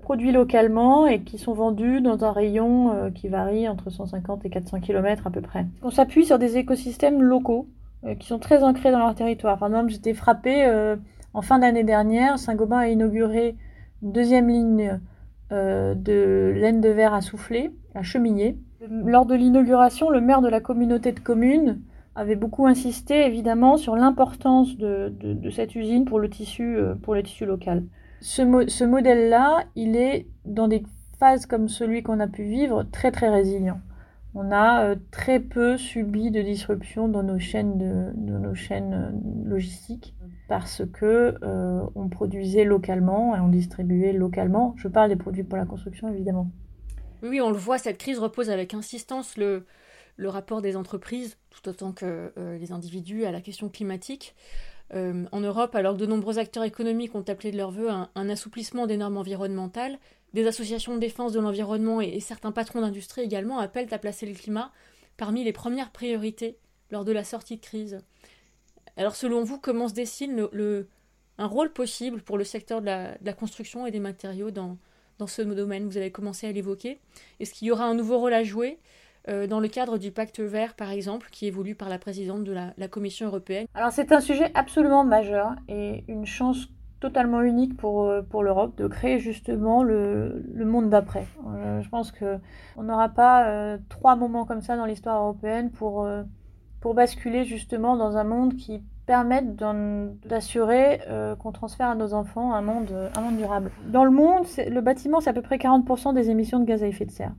produits 0.05 0.31
localement 0.31 1.07
et 1.07 1.21
qui 1.21 1.39
sont 1.39 1.53
vendus 1.53 1.99
dans 1.99 2.23
un 2.23 2.31
rayon 2.31 2.93
euh, 2.93 3.09
qui 3.09 3.27
varie 3.27 3.67
entre 3.67 3.89
150 3.89 4.45
et 4.45 4.51
400 4.51 4.79
km 4.79 5.25
à 5.25 5.31
peu 5.31 5.41
près. 5.41 5.65
On 5.81 5.89
s'appuie 5.89 6.27
sur 6.27 6.37
des 6.37 6.57
écosystèmes 6.57 7.23
locaux 7.23 7.67
euh, 8.05 8.13
qui 8.13 8.27
sont 8.27 8.37
très 8.37 8.61
ancrés 8.61 8.91
dans 8.91 8.99
leur 8.99 9.15
territoire. 9.15 9.57
Par 9.57 9.67
exemple, 9.67 9.89
j'étais 9.89 10.13
frappée 10.13 10.63
euh, 10.67 10.95
en 11.33 11.41
fin 11.41 11.57
d'année 11.57 11.83
dernière, 11.83 12.37
Saint-Gobain 12.37 12.77
a 12.77 12.87
inauguré 12.87 13.55
une 14.03 14.11
deuxième 14.11 14.47
ligne 14.47 14.99
de 15.51 16.53
laine 16.55 16.81
de 16.81 16.89
verre 16.89 17.13
à 17.13 17.21
souffler, 17.21 17.71
à 17.95 18.03
chemiller. 18.03 18.57
Lors 18.89 19.25
de 19.25 19.35
l'inauguration, 19.35 20.09
le 20.09 20.21
maire 20.21 20.41
de 20.41 20.47
la 20.47 20.59
communauté 20.59 21.11
de 21.13 21.19
communes 21.19 21.81
avait 22.15 22.35
beaucoup 22.35 22.67
insisté 22.67 23.25
évidemment 23.25 23.77
sur 23.77 23.95
l'importance 23.95 24.77
de, 24.77 25.13
de, 25.19 25.49
cette 25.49 25.75
usine 25.75 26.05
pour 26.05 26.19
le 26.19 26.29
tissu, 26.29 26.77
pour 27.03 27.15
le 27.15 27.23
tissu 27.23 27.45
local 27.45 27.83
ce, 28.25 28.83
modèle-là, 28.83 29.65
il 29.75 29.95
est 29.95 30.25
dans 30.45 30.67
des 30.67 30.83
phases 31.19 31.45
comme 31.45 31.69
celui 31.69 32.01
qu'on 32.01 32.19
a 32.19 32.27
pu 32.27 32.43
vivre 32.43 32.81
très 32.81 33.11
très 33.11 33.29
résilient. 33.29 33.79
On 34.33 34.51
a 34.51 34.83
euh, 34.83 34.95
très 35.11 35.39
peu 35.39 35.77
subi 35.77 36.31
de 36.31 36.41
disruption 36.41 37.07
dans 37.07 37.21
nos 37.21 37.37
chaînes, 37.37 37.77
de, 37.77 38.37
nos 38.37 38.55
chaînes 38.55 38.93
euh, 38.93 39.47
logistiques 39.47 40.15
parce 40.49 40.81
que 40.91 41.35
euh, 41.43 41.85
on 41.93 42.09
produisait 42.09 42.65
localement 42.65 43.35
et 43.35 43.39
on 43.39 43.47
distribuait 43.47 44.11
localement. 44.11 44.73
Je 44.77 44.87
parle 44.87 45.09
des 45.09 45.15
produits 45.15 45.43
pour 45.43 45.57
la 45.57 45.65
construction 45.65 46.09
évidemment. 46.09 46.49
Oui, 47.21 47.39
on 47.41 47.51
le 47.51 47.57
voit, 47.57 47.77
cette 47.77 47.99
crise 47.99 48.17
repose 48.17 48.49
avec 48.49 48.73
insistance 48.73 49.37
le 49.37 49.65
rapport 50.19 50.63
des 50.63 50.75
entreprises, 50.75 51.37
tout 51.51 51.69
autant 51.69 51.91
que 51.91 52.33
les 52.59 52.71
individus, 52.71 53.25
à 53.25 53.31
la 53.31 53.41
question 53.41 53.69
climatique. 53.69 54.35
Euh, 54.93 55.25
en 55.31 55.39
Europe, 55.39 55.73
alors 55.73 55.95
que 55.95 55.99
de 55.99 56.05
nombreux 56.05 56.37
acteurs 56.37 56.63
économiques 56.63 57.15
ont 57.15 57.23
appelé 57.27 57.51
de 57.51 57.57
leur 57.57 57.71
vœu 57.71 57.89
un, 57.89 58.29
assouplissement 58.29 58.85
des 58.85 58.97
normes 58.97 59.17
environnementales, 59.17 59.97
des 60.33 60.45
associations 60.45 60.93
de 60.93 60.99
défense 60.99 61.33
de 61.33 61.39
l'environnement 61.39 62.01
et, 62.01 62.19
certains 62.19 62.51
patrons 62.51 62.81
d'industrie 62.81 63.21
également 63.21 63.57
appellent 63.57 63.91
à 63.91 63.97
placer 63.97 64.27
le 64.27 64.35
climat 64.35 64.71
parmi 65.17 65.43
les 65.43 65.53
premières 65.53 65.91
priorités 65.91 66.59
lors 66.91 67.03
de 67.03 67.11
la 67.11 67.23
sortie 67.23 67.55
de 67.55 67.61
crise. 67.61 67.99
Alors 68.95 69.15
selon 69.15 69.43
vous, 69.43 69.59
comment 69.59 69.87
se 69.87 69.93
dessine 69.93 70.47
un 71.37 71.47
rôle 71.47 71.73
possible 71.73 72.21
pour 72.21 72.37
le 72.37 72.43
secteur 72.43 72.81
de 72.81 72.85
la, 72.85 73.33
construction 73.33 73.87
et 73.87 73.91
des 73.91 73.99
matériaux 73.99 74.51
dans 74.51 74.77
ce 75.25 75.41
domaine? 75.41 75.87
Vous 75.87 75.97
avez 75.97 76.11
commencé 76.11 76.45
à 76.45 76.51
l'évoquer. 76.51 76.99
Est-ce 77.39 77.53
qu'il 77.53 77.67
y 77.67 77.71
aura 77.71 77.85
un 77.85 77.95
nouveau 77.95 78.19
rôle 78.19 78.33
à 78.33 78.43
jouer? 78.43 78.77
Euh, 79.27 79.47
dans 79.47 79.59
le 79.59 79.67
cadre 79.67 79.97
du 79.97 80.11
pacte 80.11 80.39
vert, 80.39 80.75
par 80.75 80.91
exemple, 80.91 81.29
qui 81.31 81.47
évolue 81.47 81.73
par 81.73 81.89
la 81.89 81.97
présidente 81.97 82.43
de 82.43 82.53
la, 82.53 82.87
Commission 82.87 83.27
européenne 83.27 83.65
Alors 83.73 83.91
c'est 83.91 84.11
un 84.11 84.19
sujet 84.19 84.51
absolument 84.53 85.03
majeur 85.03 85.55
et 85.67 86.03
une 86.07 86.25
chance 86.25 86.67
totalement 86.99 87.41
unique 87.41 87.75
pour, 87.75 88.03
euh, 88.03 88.21
pour 88.21 88.43
l'Europe 88.43 88.77
de 88.77 88.87
créer 88.87 89.17
justement 89.17 89.83
le, 89.83 90.43
le 90.53 90.65
monde 90.65 90.89
d'après. 90.89 91.25
Euh, 91.47 91.81
je 91.81 91.89
pense 91.89 92.11
qu'on 92.11 92.83
n'aura 92.83 93.09
pas 93.09 93.77
trois 93.89 94.15
moments 94.15 94.45
comme 94.45 94.61
ça 94.61 94.77
dans 94.77 94.85
l'histoire 94.85 95.21
européenne 95.21 95.71
pour, 95.71 96.07
pour 96.79 96.93
basculer 96.93 97.43
justement 97.43 97.97
dans 97.97 98.17
un 98.17 98.23
monde 98.23 98.55
qui 98.55 98.83
permette 99.07 99.55
d'assurer 100.25 101.01
qu'on 101.39 101.51
transfère 101.51 101.89
à 101.89 101.95
nos 101.95 102.13
enfants 102.13 102.53
un 102.53 102.61
monde, 102.61 102.93
un 103.15 103.21
monde 103.21 103.37
durable. 103.37 103.71
Dans 103.87 104.05
le 104.05 104.11
monde, 104.11 104.45
le 104.57 104.81
bâtiment, 104.81 105.19
c'est 105.19 105.31
à 105.31 105.33
peu 105.33 105.41
près 105.41 105.57
40% 105.57 106.13
des 106.13 106.29
émissions 106.29 106.59
de 106.59 106.65
gaz 106.65 106.83
à 106.83 106.87
effet 106.87 107.05
de 107.05 107.11
serre. 107.11 107.33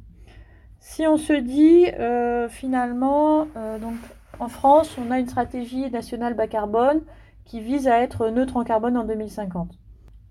Si 0.89 1.05
on 1.05 1.17
se 1.17 1.33
dit 1.33 1.89
euh, 1.99 2.49
finalement, 2.49 3.49
euh, 3.57 3.77
donc 3.81 3.97
en 4.39 4.47
France, 4.47 4.97
on 5.05 5.11
a 5.11 5.19
une 5.19 5.27
stratégie 5.27 5.91
nationale 5.91 6.35
bas 6.35 6.47
carbone 6.47 7.03
qui 7.45 7.61
vise 7.61 7.89
à 7.89 8.01
être 8.01 8.29
neutre 8.29 8.57
en 8.57 8.63
carbone 8.63 8.97
en 8.97 9.03
2050. 9.03 9.73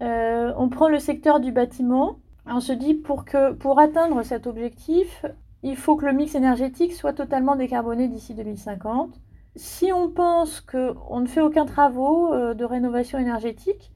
Euh, 0.02 0.54
on 0.58 0.70
prend 0.70 0.88
le 0.88 0.98
secteur 1.00 1.42
du 1.42 1.52
bâtiment, 1.52 2.20
on 2.48 2.62
se 2.62 2.72
dit 2.72 2.94
pour, 2.94 3.26
que, 3.26 3.52
pour 3.52 3.80
atteindre 3.80 4.24
cet 4.24 4.48
objectif, 4.48 5.26
il 5.62 5.76
faut 5.76 5.98
que 5.98 6.06
le 6.06 6.14
mix 6.14 6.36
énergétique 6.36 6.94
soit 6.94 7.14
totalement 7.14 7.58
décarboné 7.58 8.08
d'ici 8.08 8.34
2050. 8.34 9.14
Si 9.58 9.92
on 9.92 10.10
pense 10.10 10.62
qu'on 10.62 11.20
ne 11.20 11.28
fait 11.28 11.42
aucun 11.42 11.66
travaux 11.66 12.34
de 12.54 12.64
rénovation 12.64 13.20
énergétique, 13.20 13.92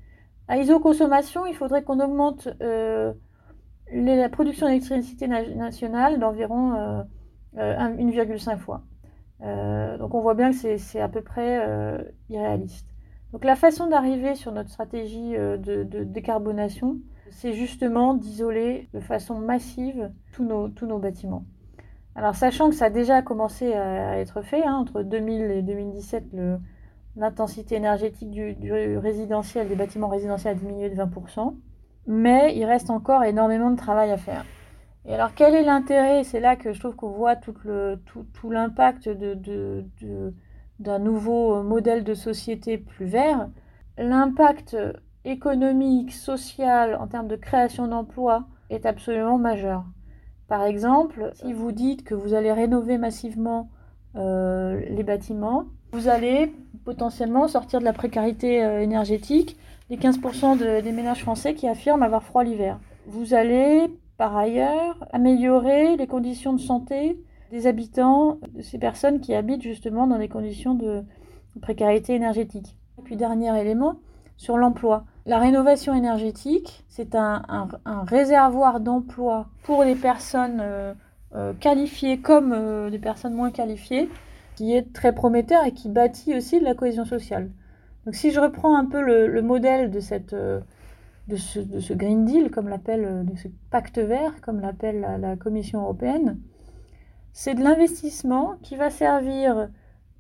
à 0.50 0.58
isoconsommation, 0.58 1.46
il 1.46 1.56
faudrait 1.56 1.84
qu'on 1.84 2.02
augmente 2.02 2.50
la 3.92 4.30
production 4.30 4.68
d'électricité 4.68 5.28
nationale 5.28 6.20
d'environ 6.20 7.06
1,5 7.56 7.58
euh, 7.58 8.54
euh, 8.54 8.58
fois. 8.58 8.84
Euh, 9.42 9.98
donc 9.98 10.14
on 10.14 10.22
voit 10.22 10.34
bien 10.34 10.52
que 10.52 10.78
c'est 10.78 11.00
à 11.00 11.08
peu 11.08 11.22
près 11.22 11.60
irréaliste. 12.30 12.88
Donc 13.32 13.46
la 13.46 13.56
façon 13.56 13.88
d'arriver 13.88 14.36
sur 14.36 14.52
notre 14.52 14.70
stratégie 14.70 15.34
de, 15.34 16.04
décarbonation, 16.04 16.98
c'est 17.32 17.54
justement 17.54 18.16
d'isoler 18.16 18.90
de 18.94 19.00
façon 19.00 19.36
massive 19.36 20.12
tous 20.32 20.44
nos, 20.44 20.70
tous 20.70 20.88
nos 20.88 20.98
bâtiments. 20.98 21.46
Alors 22.16 22.36
sachant 22.36 22.70
que 22.70 22.76
ça 22.76 22.86
a 22.86 22.90
déjà 22.90 23.22
commencé 23.22 23.74
à, 23.74 24.18
être 24.18 24.42
fait, 24.42 24.64
hein, 24.66 24.74
entre 24.74 25.04
2000 25.04 25.52
et 25.52 25.62
2017, 25.62 26.36
l'intensité 27.16 27.76
énergétique 27.76 28.32
du, 28.32 28.98
résidentiel, 28.98 29.68
des 29.68 29.76
bâtiments 29.76 30.10
résidentiels 30.10 30.56
a 30.56 30.60
diminué 30.60 30.90
de 30.90 30.96
20% 30.96 31.56
mais 32.10 32.58
il 32.58 32.66
reste 32.66 32.90
encore 32.90 33.24
énormément 33.24 33.70
de 33.70 33.78
travail 33.78 34.12
à 34.12 34.18
faire. 34.18 34.44
Et 35.06 35.14
alors 35.14 35.36
quel 35.36 35.54
est 35.54 35.64
l'intérêt? 35.64 36.24
C'est 36.24 36.40
là 36.40 36.56
que 36.56 36.74
je 36.74 36.80
trouve 36.80 36.96
qu'on 36.96 37.12
voit 37.12 37.36
tout, 37.36 37.54
l'impact 38.50 39.08
d'un 40.80 41.00
nouveau 41.00 41.62
modèle 41.62 42.04
de 42.04 42.16
société 42.16 42.80
plus 42.80 43.06
vert. 43.06 43.48
L'impact 43.98 44.76
économique, 45.24 46.12
social, 46.12 46.96
en 46.96 47.08
termes 47.08 47.28
de 47.28 47.36
création 47.36 47.88
d'emplois, 47.88 48.46
est 48.72 48.88
absolument 48.88 49.38
majeur. 49.38 49.86
Par 50.48 50.64
exemple, 50.64 51.30
si 51.36 51.54
vous 51.54 51.72
dites 51.72 52.04
que 52.04 52.16
vous 52.16 52.34
allez 52.34 52.52
rénover 52.52 52.98
massivement 52.98 53.70
euh, 54.16 54.82
les 54.90 55.04
bâtiments, 55.04 55.66
vous 55.92 56.08
allez 56.08 56.56
potentiellement 56.86 57.48
sortir 57.48 57.80
de 57.80 57.86
la 57.86 57.94
précarité 57.94 58.64
euh, 58.64 58.82
énergétique 58.82 59.58
les 59.90 59.98
15% 59.98 60.84
des 60.84 60.92
ménages 60.92 61.22
français 61.22 61.56
qui 61.56 61.68
affirment 61.68 62.04
avoir 62.04 62.24
froid 62.24 62.44
l'hiver. 62.44 62.80
Vous 63.08 63.34
allez, 63.34 63.88
par 64.18 64.38
ailleurs, 64.38 65.08
améliorer 65.12 65.98
les 65.98 66.06
conditions 66.06 66.54
de 66.54 66.60
santé 66.60 67.20
des 67.50 67.66
habitants, 67.66 68.38
de 68.54 68.62
ces 68.62 68.78
personnes 68.78 69.20
qui 69.20 69.34
habitent 69.34 69.64
justement 69.64 70.06
dans 70.06 70.20
des 70.20 70.28
conditions 70.28 70.76
de 70.76 71.04
précarité 71.60 72.14
énergétique. 72.14 72.78
Et 73.00 73.02
puis, 73.02 73.16
dernier 73.16 73.60
élément, 73.60 73.96
sur 74.38 74.58
l'emploi. 74.58 75.06
La 75.26 75.40
rénovation 75.40 75.96
énergétique, 75.96 76.86
c'est 76.88 77.16
un, 77.16 77.68
réservoir 78.08 78.80
d'emploi 78.80 79.48
pour 79.64 79.84
les 79.84 79.96
personnes 79.96 80.60
euh, 80.62 80.94
euh, 81.34 81.54
qualifiées 81.60 82.20
comme 82.20 82.90
des 82.92 83.00
personnes 83.00 83.34
moins 83.34 83.50
qualifiées, 83.50 84.08
qui 84.60 84.76
est 84.76 84.92
très 84.92 85.16
prometteur 85.16 85.64
et 85.64 85.72
qui 85.72 85.88
bâtit 85.88 86.36
aussi 86.36 86.60
de 86.60 86.66
la 86.66 86.76
cohésion 86.76 87.06
sociale. 87.06 87.50
Donc 88.06 88.14
si 88.14 88.30
je 88.30 88.42
reprends 88.42 88.76
un 88.76 88.84
peu 88.84 89.00
le, 89.00 89.42
modèle 89.42 89.90
de, 89.90 90.02
cette, 90.02 90.34
euh, 90.34 90.60
de, 91.30 91.38
ce, 91.38 91.94
Green 91.94 92.26
Deal, 92.26 92.52
comme 92.52 92.68
l'appelle, 92.68 93.06
euh, 93.06 93.24
de 93.24 93.38
ce 93.38 93.48
pacte 93.72 94.00
vert, 94.00 94.34
comme 94.42 94.60
l'appelle 94.60 95.18
la, 95.22 95.38
Commission 95.38 95.84
européenne, 95.84 96.42
c'est 97.32 97.54
de 97.54 97.64
l'investissement 97.64 98.56
qui 98.62 98.76
va 98.76 98.90
servir 98.90 99.70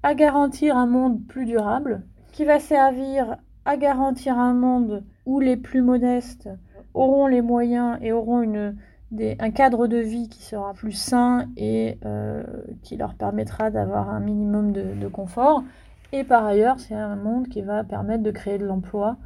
à 0.03 0.15
garantir 0.15 0.77
un 0.77 0.87
monde 0.87 1.21
plus 1.27 1.45
durable, 1.45 2.03
qui 2.31 2.45
va 2.45 2.61
servir 2.61 3.35
à 3.65 3.75
garantir 3.75 4.39
un 4.39 4.53
monde 4.53 5.03
où 5.25 5.41
les 5.41 5.57
plus 5.57 5.81
modestes 5.81 6.47
auront 6.93 7.27
les 7.27 7.41
moyens 7.41 7.97
et 8.01 8.13
auront 8.13 8.41
une, 8.41 8.77
un 9.11 9.51
cadre 9.51 9.87
de 9.87 9.97
vie 9.97 10.29
qui 10.29 10.43
sera 10.43 10.73
plus 10.73 10.91
sain 10.91 11.49
et 11.57 11.97
euh, 12.05 12.43
qui 12.83 12.95
leur 12.95 13.15
permettra 13.15 13.71
d'avoir 13.71 14.09
un 14.09 14.19
minimum 14.19 14.71
de 14.71 15.07
confort, 15.07 15.63
et 16.11 16.23
par 16.23 16.45
ailleurs, 16.45 16.79
c'est 16.79 16.95
un 16.95 17.15
monde 17.15 17.47
qui 17.49 17.61
va 17.61 17.83
permettre 17.83 18.23
de 18.23 18.31
créer 18.31 18.57
de 18.57 18.65
l'emploi 18.65 19.17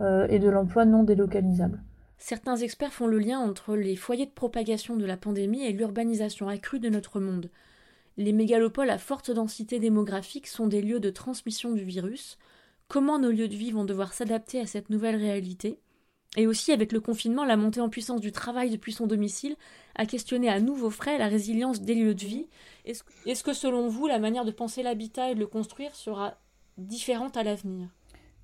euh, 0.00 0.26
et 0.28 0.38
de 0.38 0.48
l'emploi 0.48 0.84
non 0.84 1.04
délocalisable. 1.04 1.80
Certains 2.18 2.56
experts 2.56 2.92
font 2.92 3.06
le 3.06 3.18
lien 3.18 3.38
entre 3.38 3.76
les 3.76 3.96
foyers 3.96 4.26
de 4.26 4.30
propagation 4.30 4.96
de 4.96 5.04
la 5.04 5.16
pandémie 5.16 5.64
et 5.64 5.72
l'urbanisation 5.72 6.48
accrue 6.48 6.80
de 6.80 6.88
notre 6.88 7.20
monde. 7.20 7.50
Les 8.16 8.32
mégalopoles 8.32 8.90
à 8.90 8.98
forte 8.98 9.30
densité 9.30 9.78
démographique 9.78 10.46
sont 10.46 10.66
des 10.66 10.82
lieux 10.82 11.00
de 11.00 11.10
transmission 11.10 11.72
du 11.72 11.84
virus. 11.84 12.38
Comment 12.88 13.18
nos 13.18 13.30
lieux 13.30 13.48
de 13.48 13.56
vie 13.56 13.70
vont 13.70 13.84
devoir 13.84 14.12
s'adapter 14.12 14.60
à 14.60 14.66
cette 14.66 14.90
nouvelle 14.90 15.16
réalité? 15.16 15.80
Et 16.36 16.46
aussi 16.46 16.72
avec 16.72 16.92
le 16.92 17.00
confinement, 17.00 17.44
la 17.44 17.56
montée 17.56 17.80
en 17.80 17.88
puissance 17.88 18.20
du 18.20 18.32
travail 18.32 18.70
depuis 18.70 18.92
son 18.92 19.06
domicile 19.06 19.56
a 19.96 20.06
questionné 20.06 20.48
à 20.48 20.60
nouveau 20.60 20.88
frais 20.88 21.18
la 21.18 21.28
résilience 21.28 21.82
des 21.82 21.94
lieux 21.94 22.14
de 22.14 22.24
vie. 22.24 22.46
Est-ce 22.84 23.42
que 23.44 23.52
selon 23.52 23.88
vous, 23.88 24.06
la 24.06 24.18
manière 24.18 24.44
de 24.44 24.50
penser 24.50 24.82
l'habitat 24.82 25.30
et 25.30 25.34
de 25.34 25.40
le 25.40 25.46
construire 25.46 25.94
sera 25.94 26.34
différente 26.78 27.36
à 27.36 27.42
l'avenir? 27.42 27.88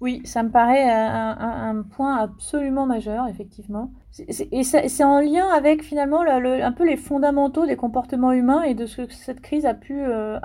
Oui, 0.01 0.23
ça 0.25 0.45
me 0.45 0.51
paraît 0.51 0.89
un, 0.89 1.83
point 1.83 2.17
absolument 2.19 2.87
majeur, 2.87 3.27
effectivement. 3.27 3.91
et 4.19 4.63
c'est 4.63 5.05
en 5.05 5.21
lien 5.21 5.49
avec 5.49 5.83
finalement 5.83 6.21
un 6.21 6.73
peu 6.73 6.87
les 6.87 6.97
fondamentaux 6.97 7.67
des 7.67 7.75
comportements 7.75 8.31
humains 8.31 8.63
et 8.63 8.75
de 8.75 8.87
ce 8.87 9.03
que 9.03 9.13
cette 9.13 9.41
crise 9.41 9.67
a 9.67 9.75
pu, 9.75 10.01
euh, 10.01 10.39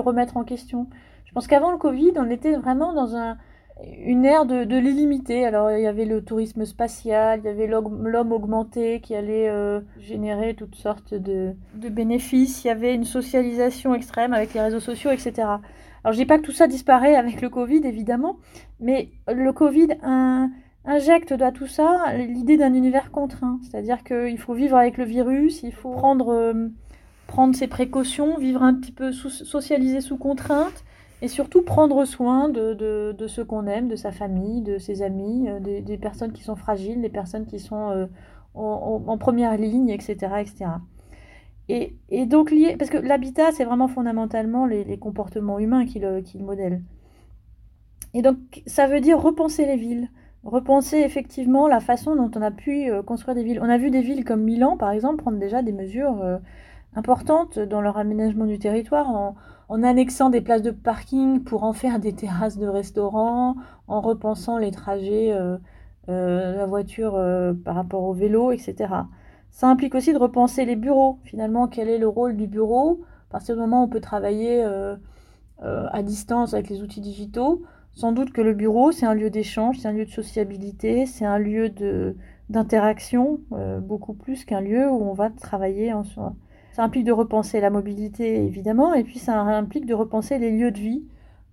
remettre 0.00 0.36
en 0.36 0.44
question. 0.44 0.88
Je 1.24 1.32
pense 1.32 1.46
qu'avant 1.46 1.70
le 1.70 1.78
Covid, 1.78 2.12
on 2.16 2.28
était 2.28 2.54
vraiment 2.56 2.92
dans 2.92 3.16
un, 3.16 3.38
une 3.84 4.24
ère 4.24 4.46
de, 4.46 4.64
de 4.64 4.76
l'illimité. 4.76 5.44
Alors 5.44 5.70
il 5.70 5.82
y 5.82 5.86
avait 5.86 6.04
le 6.04 6.22
tourisme 6.22 6.64
spatial, 6.64 7.40
il 7.42 7.46
y 7.46 7.48
avait 7.48 7.66
l'homme 7.66 8.32
augmenté 8.32 9.00
qui 9.00 9.14
allait 9.14 9.48
euh, 9.48 9.80
générer 10.00 10.54
toutes 10.54 10.74
sortes 10.74 11.14
de, 11.14 11.54
de, 11.74 11.88
bénéfices, 11.88 12.64
il 12.64 12.68
y 12.68 12.70
avait 12.70 12.94
une 12.94 13.04
socialisation 13.04 13.94
extrême 13.94 14.32
avec 14.32 14.54
les 14.54 14.60
réseaux 14.60 14.80
sociaux, 14.80 15.10
etc. 15.10 15.32
Alors 16.04 16.12
je 16.12 16.18
dis 16.18 16.26
pas 16.26 16.38
que 16.38 16.44
tout 16.44 16.52
ça 16.52 16.66
disparaît 16.66 17.16
avec 17.16 17.40
le 17.40 17.48
Covid, 17.48 17.80
évidemment, 17.84 18.36
mais 18.80 19.10
le 19.28 19.52
Covid 19.52 19.88
injecte 20.84 21.32
dans 21.32 21.52
tout 21.52 21.66
ça 21.66 22.14
l'idée 22.16 22.56
d'un 22.56 22.74
univers 22.74 23.10
contraint. 23.10 23.60
C'est-à-dire 23.62 24.02
qu'il 24.02 24.38
faut 24.38 24.54
vivre 24.54 24.76
avec 24.76 24.96
le 24.96 25.04
virus, 25.04 25.62
il 25.62 25.72
faut 25.72 25.90
prendre, 25.90 26.32
euh, 26.32 26.68
prendre 27.26 27.54
ses 27.54 27.66
précautions, 27.66 28.38
vivre 28.38 28.62
un 28.62 28.74
petit 28.74 28.92
peu 28.92 29.12
socialiser 29.12 30.00
sous 30.00 30.16
contrainte 30.16 30.84
et 31.20 31.28
surtout 31.28 31.62
prendre 31.62 32.04
soin 32.04 32.48
de, 32.48 32.74
de, 32.74 33.14
de 33.16 33.26
ceux 33.26 33.44
qu'on 33.44 33.66
aime, 33.66 33.88
de 33.88 33.96
sa 33.96 34.12
famille, 34.12 34.62
de 34.62 34.78
ses 34.78 35.02
amis, 35.02 35.48
euh, 35.48 35.60
des, 35.60 35.80
des, 35.80 35.98
personnes 35.98 36.32
qui 36.32 36.42
sont 36.42 36.56
fragiles, 36.56 37.00
des 37.00 37.08
personnes 37.08 37.46
qui 37.46 37.58
sont 37.58 37.90
euh, 37.90 38.06
en, 38.54 39.02
en, 39.06 39.18
première 39.18 39.56
ligne, 39.56 39.88
etc. 39.88 40.16
etc. 40.40 40.66
Et, 41.68 41.96
et 42.08 42.26
donc, 42.26 42.50
lié, 42.50 42.76
parce 42.78 42.90
que 42.90 42.98
l'habitat, 42.98 43.52
c'est 43.52 43.64
vraiment 43.64 43.88
fondamentalement 43.88 44.64
les, 44.64 44.84
les, 44.84 44.98
comportements 44.98 45.58
humains 45.58 45.86
qui 45.86 45.98
le, 45.98 46.20
qui 46.20 46.38
le 46.38 46.44
modèlent. 46.44 46.82
Et 48.14 48.22
donc, 48.22 48.62
ça 48.66 48.86
veut 48.86 49.00
dire 49.00 49.20
repenser 49.20 49.66
les 49.66 49.76
villes, 49.76 50.08
repenser 50.44 50.98
effectivement 50.98 51.68
la 51.68 51.80
façon 51.80 52.16
dont 52.16 52.30
on 52.36 52.42
a 52.42 52.50
pu 52.52 52.90
euh, 52.90 53.02
construire 53.02 53.34
des 53.34 53.42
villes. 53.42 53.60
On 53.60 53.68
a 53.68 53.76
vu 53.76 53.90
des 53.90 54.00
villes 54.00 54.24
comme 54.24 54.44
Milan, 54.44 54.76
par 54.76 54.92
exemple, 54.92 55.16
prendre 55.16 55.38
déjà 55.38 55.62
des 55.62 55.72
mesures 55.72 56.22
importantes 56.94 57.58
dans 57.58 57.80
leur 57.80 57.96
aménagement 57.96 58.46
du 58.46 58.58
territoire 58.58 59.34
en 59.68 59.82
annexant 59.82 60.30
des 60.30 60.40
places 60.40 60.62
de 60.62 60.70
parking 60.70 61.44
pour 61.44 61.64
en 61.64 61.72
faire 61.72 61.98
des 61.98 62.14
terrasses 62.14 62.58
de 62.58 62.66
restaurants, 62.66 63.56
en 63.86 64.00
repensant 64.00 64.58
les 64.58 64.70
trajets 64.70 65.32
euh, 65.32 65.58
euh, 66.08 66.56
la 66.56 66.66
voiture 66.66 67.14
euh, 67.16 67.52
par 67.52 67.74
rapport 67.74 68.02
au 68.02 68.14
vélo, 68.14 68.50
etc. 68.50 68.94
Ça 69.50 69.68
implique 69.68 69.94
aussi 69.94 70.12
de 70.12 70.18
repenser 70.18 70.64
les 70.64 70.76
bureaux. 70.76 71.18
Finalement, 71.24 71.68
quel 71.68 71.88
est 71.88 71.98
le 71.98 72.08
rôle 72.08 72.36
du 72.36 72.46
bureau? 72.46 73.02
À 73.28 73.32
partir 73.32 73.56
du 73.56 73.60
moment 73.60 73.82
où 73.82 73.84
on 73.84 73.88
peut 73.88 74.00
travailler 74.00 74.64
à 75.60 76.02
distance 76.02 76.54
avec 76.54 76.70
les 76.70 76.82
outils 76.82 77.00
digitaux, 77.00 77.62
sans 77.92 78.12
doute 78.12 78.32
que 78.32 78.40
le 78.40 78.54
bureau, 78.54 78.92
c'est 78.92 79.04
un 79.04 79.12
lieu 79.12 79.28
d'échange, 79.28 79.78
c'est 79.78 79.88
un 79.88 79.92
lieu 79.92 80.06
de 80.06 80.10
sociabilité, 80.10 81.04
c'est 81.04 81.26
un 81.26 81.38
lieu 81.38 81.70
d'interaction, 82.48 83.40
beaucoup 83.82 84.14
plus 84.14 84.44
qu'un 84.46 84.62
lieu 84.62 84.88
où 84.88 85.02
on 85.02 85.12
va 85.12 85.28
travailler 85.28 85.92
en 85.92 86.04
soi. 86.04 86.34
Ça 86.78 86.84
implique 86.84 87.06
de 87.06 87.10
repenser 87.10 87.60
la 87.60 87.70
mobilité, 87.70 88.36
évidemment, 88.36 88.94
et 88.94 89.02
puis 89.02 89.18
ça 89.18 89.36
implique 89.40 89.84
de 89.84 89.94
repenser 89.94 90.38
les 90.38 90.52
lieux 90.52 90.70
de 90.70 90.78
vie, 90.78 91.02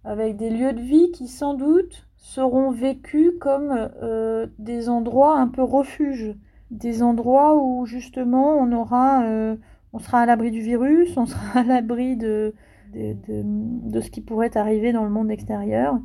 avec 0.04 0.38
des 0.38 0.52
lieux 0.52 0.72
de 0.72 0.82
vie 0.84 1.10
qui, 1.10 1.28
sans 1.28 1.56
doute, 1.56 2.08
seront 2.18 2.70
vécus 2.70 3.32
comme 3.40 3.90
euh, 4.04 4.46
des 4.60 4.88
endroits 4.88 5.40
un 5.40 5.48
peu 5.48 5.64
refuges, 5.64 6.36
des 6.70 7.02
endroits 7.02 7.58
où, 7.58 7.88
justement, 7.88 8.56
on 8.60 8.72
aura... 8.72 9.26
Euh, 9.26 9.56
on 9.94 9.98
sera 9.98 10.20
à 10.20 10.26
l'abri 10.28 10.52
du 10.52 10.62
virus, 10.62 11.18
on 11.18 11.26
sera 11.26 11.62
à 11.62 11.64
l'abri 11.64 12.18
de, 12.18 12.54
de, 12.94 14.02
ce 14.02 14.12
qui 14.12 14.22
pourrait 14.22 14.56
arriver 14.56 14.94
dans 14.94 15.06
le 15.06 15.10
monde 15.10 15.32
extérieur, 15.32 15.98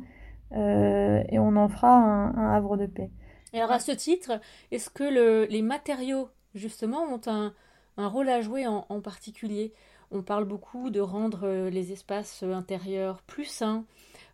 euh, 0.53 1.21
et 1.29 1.37
on 1.37 1.57
en 1.57 1.69
fera 1.69 1.95
un, 1.95 2.55
havre 2.55 2.75
de 2.75 2.87
paix. 2.87 3.11
Alors 3.53 3.71
à 3.71 3.77
ce 3.77 3.91
titre, 3.91 4.41
est-ce 4.71 4.89
que 4.89 5.03
le, 5.03 5.45
les 5.45 5.61
matériaux, 5.61 6.29
justement, 6.55 7.03
ont 7.03 7.21
un, 7.27 7.53
un 8.01 8.07
rôle 8.07 8.29
à 8.29 8.41
jouer 8.41 8.67
en, 8.67 9.01
particulier. 9.01 9.73
On 10.11 10.21
parle 10.21 10.45
beaucoup 10.45 10.89
de 10.89 10.99
rendre 10.99 11.41
euh, 11.43 11.69
les 11.69 11.93
espaces 11.93 12.41
euh, 12.43 12.53
intérieurs 12.53 13.21
plus 13.21 13.45
sains, 13.45 13.85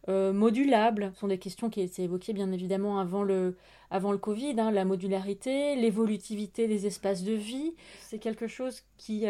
euh, 0.10 0.34
modulables. 0.34 1.12
Ce 1.14 1.20
sont 1.20 1.28
des 1.28 1.38
questions 1.38 1.70
qui 1.70 1.82
étaient 1.82 2.04
évoquées 2.04 2.34
bien 2.34 2.52
évidemment 2.52 3.00
avant 3.00 3.24
le, 3.24 3.56
avant 3.92 4.12
le 4.12 4.18
Covid. 4.18 4.56
Hein. 4.58 4.72
la 4.72 4.86
modularité, 4.86 5.76
l'évolutivité 5.76 6.68
des 6.68 6.88
espaces 6.88 7.24
de 7.24 7.34
vie, 7.34 7.76
c'est 8.02 8.18
quelque 8.18 8.48
chose 8.48 8.82
qui, 8.98 9.26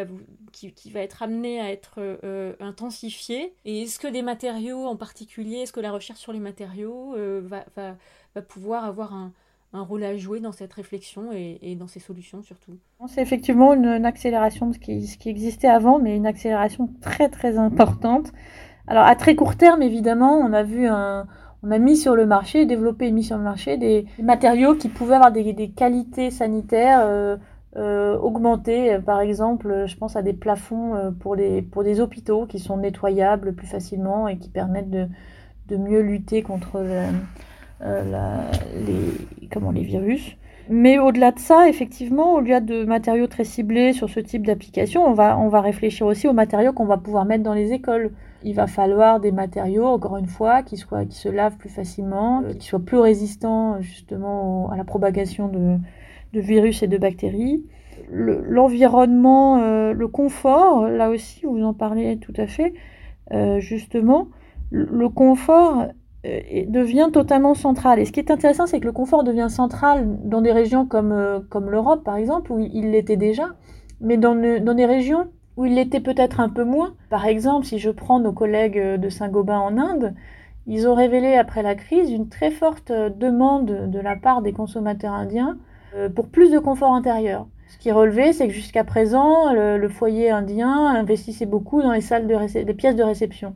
va 0.91 1.01
être 1.01 1.23
amené 1.23 1.59
à 1.59 1.71
être 1.71 1.99
intensifié. 2.61 3.53
Et 3.65 3.81
est-ce 3.81 3.99
que 3.99 4.07
des 4.07 4.21
matériaux 4.21 4.85
en 4.85 4.95
particulier, 4.95 5.57
est-ce 5.57 5.73
que 5.73 5.81
la 5.81 5.91
recherche 5.91 6.19
sur 6.19 6.31
les 6.31 6.39
matériaux 6.39 7.15
va 7.41 8.41
pouvoir 8.47 8.85
avoir 8.85 9.13
un, 9.13 9.33
un 9.73 9.81
rôle 9.81 10.03
à 10.03 10.15
jouer 10.15 10.39
dans 10.39 10.51
cette 10.51 10.73
réflexion 10.73 11.31
et, 11.33 11.75
dans 11.75 11.87
ces 11.87 11.99
solutions 11.99 12.41
surtout 12.41 12.77
C'est 13.07 13.21
effectivement 13.21 13.73
une, 13.73 14.05
accélération 14.05 14.67
de 14.67 14.73
ce 14.73 14.79
qui, 14.79 15.29
existait 15.29 15.67
avant, 15.67 15.99
mais 15.99 16.15
une 16.15 16.25
accélération 16.25 16.89
très 17.01 17.29
très 17.29 17.57
importante. 17.57 18.31
Alors 18.87 19.05
à 19.05 19.15
très 19.15 19.35
court 19.35 19.57
terme, 19.57 19.81
évidemment, 19.81 20.37
on 20.37 20.53
a 20.53 20.63
vu 20.63 20.87
un, 20.87 21.27
on 21.63 21.71
a 21.71 21.79
mis 21.79 21.97
sur 21.97 22.15
le 22.15 22.25
marché, 22.25 22.65
développé 22.65 23.07
et 23.07 23.11
mis 23.11 23.23
sur 23.23 23.37
le 23.37 23.43
marché 23.43 23.77
des, 23.77 24.05
matériaux 24.23 24.75
qui 24.75 24.87
pouvaient 24.87 25.15
avoir 25.15 25.31
des, 25.31 25.69
qualités 25.75 26.31
sanitaires 26.31 27.01
euh, 27.03 27.35
euh, 27.75 28.17
augmentées. 28.17 28.99
Par 29.05 29.19
exemple, 29.19 29.83
je 29.85 29.97
pense 29.97 30.15
à 30.15 30.21
des 30.21 30.33
plafonds 30.33 30.95
euh, 30.95 31.11
pour, 31.11 31.35
les, 31.35 31.61
pour 31.61 31.83
des 31.83 31.99
hôpitaux 31.99 32.45
qui 32.45 32.59
sont 32.59 32.77
nettoyables 32.77 33.53
plus 33.53 33.67
facilement 33.67 34.29
et 34.29 34.37
qui 34.37 34.49
permettent 34.49 34.89
de, 34.89 35.07
de 35.67 35.75
mieux 35.75 36.01
lutter 36.01 36.41
contre 36.41 36.79
le, 36.79 37.01
euh, 37.81 38.41
les, 38.87 39.47
comment, 39.49 39.71
les 39.71 39.83
virus. 39.83 40.35
Mais 40.69 40.97
au-delà 40.97 41.31
de 41.31 41.39
ça, 41.39 41.69
effectivement, 41.69 42.33
au 42.33 42.41
lieu 42.41 42.59
de 42.59 42.83
matériaux 42.83 43.27
très 43.27 43.43
ciblés 43.43 43.93
sur 43.93 44.09
ce 44.09 44.19
type 44.19 44.45
d'application, 44.45 45.05
on 45.05 45.13
va, 45.13 45.37
on 45.37 45.47
va 45.47 45.61
réfléchir 45.61 46.07
aussi 46.07 46.27
aux 46.27 46.33
matériaux 46.33 46.73
qu'on 46.73 46.85
va 46.85 46.97
pouvoir 46.97 47.25
mettre 47.25 47.43
dans 47.43 47.53
les 47.53 47.71
écoles. 47.71 48.11
Il 48.43 48.55
va 48.55 48.67
falloir 48.67 49.19
des 49.19 49.31
matériaux, 49.31 49.85
encore 49.85 50.17
une 50.17 50.27
fois, 50.27 50.63
qui, 50.63 50.75
soient, 50.75 51.05
qui 51.05 51.15
se 51.15 51.29
lavent 51.29 51.57
plus 51.57 51.69
facilement, 51.69 52.43
euh, 52.43 52.53
qui 52.53 52.67
soient 52.67 52.83
plus 52.83 52.97
résistants 52.97 53.79
justement 53.81 54.69
à 54.71 54.75
la 54.75 54.83
propagation 54.83 55.47
de, 55.47 55.77
de 56.33 56.39
virus 56.41 56.83
et 56.83 56.87
de 56.87 56.97
bactéries. 56.97 57.63
L'environnement, 58.11 59.59
euh, 59.59 59.93
le, 59.93 60.07
confort, 60.07 60.87
là 60.87 61.09
aussi, 61.09 61.45
vous 61.45 61.63
en 61.63 61.73
parlez 61.73 62.17
tout 62.17 62.33
à 62.37 62.47
fait, 62.47 62.73
justement, 63.59 64.27
le 64.71 65.09
confort 65.09 65.87
devient 66.23 67.09
totalement 67.13 67.53
central. 67.53 67.99
Et 67.99 68.05
ce 68.05 68.11
qui 68.11 68.19
est 68.19 68.31
intéressant, 68.31 68.65
c'est 68.67 68.79
que 68.79 68.85
le 68.85 68.91
confort 68.91 69.23
devient 69.23 69.47
central 69.49 70.07
dans 70.23 70.41
des 70.41 70.51
régions 70.51 70.85
comme, 70.85 71.11
euh, 71.11 71.39
comme 71.49 71.69
l'Europe, 71.69 72.03
par 72.03 72.17
exemple, 72.17 72.51
où 72.51 72.59
il 72.59 72.91
l'était 72.91 73.17
déjà, 73.17 73.49
mais 74.01 74.17
dans, 74.17 74.35
dans 74.35 74.73
des 74.73 74.85
régions 74.85 75.27
où 75.55 75.65
il 75.65 75.75
l'était 75.75 76.01
peut-être 76.01 76.39
un 76.39 76.49
peu 76.49 76.63
moins. 76.63 76.93
Par 77.09 77.25
exemple, 77.25 77.65
si 77.65 77.79
je 77.79 77.89
prends 77.89 78.19
nos 78.19 78.33
collègues 78.33 78.79
de 78.79 79.09
Saint-Gobain 79.09 79.57
en 79.57 79.77
Inde, 79.77 80.13
ils 80.67 80.87
ont 80.87 80.93
révélé 80.93 81.35
après 81.35 81.63
la 81.63 81.75
crise 81.75 82.11
une 82.11 82.29
très 82.29 82.51
forte 82.51 82.91
demande 82.91 83.89
de 83.89 83.99
la 83.99 84.15
part 84.15 84.41
des 84.41 84.51
consommateurs 84.51 85.13
indiens 85.13 85.57
euh, 85.95 86.09
pour 86.09 86.27
plus 86.27 86.51
de 86.51 86.59
confort 86.59 86.93
intérieur. 86.93 87.47
Ce 87.69 87.77
qui 87.77 87.89
est 87.89 87.93
relevé, 87.93 88.33
c'est 88.33 88.47
que 88.47 88.53
jusqu'à 88.53 88.83
présent, 88.83 89.53
le, 89.53 89.89
foyer 89.89 90.29
indien 90.29 90.87
investissait 90.87 91.45
beaucoup 91.45 91.81
dans 91.81 91.91
les 91.91 92.01
salles 92.01 92.27
de 92.27 92.35
les 92.35 92.73
pièces 92.73 92.95
de 92.95 93.03
réception. 93.03 93.55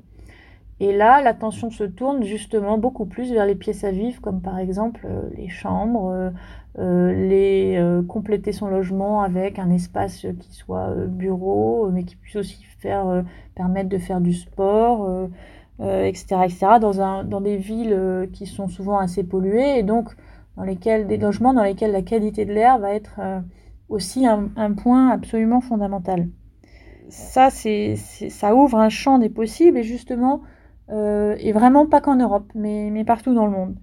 Et 0.83 0.91
là, 0.93 1.21
l'attention 1.21 1.69
se 1.69 1.83
tourne 1.83 2.23
justement 2.23 2.79
beaucoup 2.79 3.05
plus 3.05 3.31
vers 3.31 3.45
les 3.45 3.53
pièces 3.53 3.83
à 3.83 3.91
vivre, 3.91 4.19
comme 4.19 4.41
par 4.41 4.57
exemple 4.57 5.05
euh, 5.05 5.29
les 5.37 5.47
chambres, 5.47 6.09
euh, 6.09 6.31
euh, 6.79 7.13
les 7.13 7.79
compléter 8.07 8.51
son 8.51 8.67
logement 8.67 9.21
avec 9.21 9.59
un 9.59 9.69
espace 9.69 10.25
qui 10.39 10.53
soit 10.55 10.95
bureau, 11.05 11.87
mais 11.91 12.03
qui 12.03 12.15
puisse 12.15 12.35
aussi 12.35 12.65
faire 12.79 13.23
permettre 13.53 13.89
de 13.89 13.99
faire 13.99 14.21
du 14.21 14.33
sport, 14.33 15.27
etc., 15.79 16.25
etc. 16.45 16.67
Dans, 16.79 16.99
un, 16.99 17.25
dans 17.25 17.41
des 17.41 17.57
villes 17.57 18.29
qui 18.33 18.47
sont 18.47 18.67
souvent 18.67 18.97
assez 18.97 19.23
polluées 19.23 19.77
et 19.77 19.83
donc 19.83 20.15
dans 20.57 20.63
lesquelles 20.63 21.05
des 21.05 21.17
logements 21.17 21.53
dans 21.53 21.63
lesquels 21.63 21.91
la 21.91 22.01
qualité 22.01 22.45
de 22.45 22.53
l'air 22.53 22.79
va 22.79 22.93
être 22.93 23.19
aussi 23.89 24.25
un, 24.25 24.49
un, 24.55 24.71
point 24.71 25.09
absolument 25.09 25.61
fondamental. 25.61 26.27
Ça, 27.09 27.51
c'est, 27.51 27.97
ça 27.97 28.55
ouvre 28.55 28.79
un 28.79 28.89
champ 28.89 29.19
des 29.19 29.29
possibles 29.29 29.77
et 29.77 29.83
justement 29.83 30.41
euh, 30.91 31.35
et 31.39 31.51
vraiment 31.51 31.87
pas 31.87 32.01
qu'en 32.01 32.15
Europe, 32.15 32.51
mais, 32.53 33.03
partout 33.05 33.33
dans 33.33 33.45
le 33.45 33.51
monde. 33.51 33.75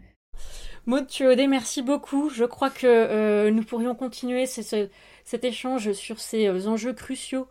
Maud 0.86 1.06
Tuodé, 1.06 1.46
merci 1.46 1.82
beaucoup. 1.82 2.30
Je 2.30 2.44
crois 2.44 2.70
que 2.70 2.86
euh, 2.86 3.50
nous 3.50 3.62
pourrions 3.62 3.94
continuer 3.94 4.46
ce, 4.46 4.88
cet 5.24 5.44
échange 5.44 5.92
sur 5.92 6.20
ces 6.20 6.46
euh, 6.46 6.66
enjeux 6.66 6.92
cruciaux 6.92 7.48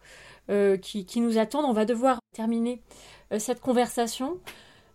qui, 0.81 1.19
nous 1.19 1.37
attendent. 1.37 1.65
On 1.65 1.73
va 1.73 1.83
devoir 1.83 2.19
terminer 2.33 2.81
cette 3.37 3.59
conversation. 3.59 4.39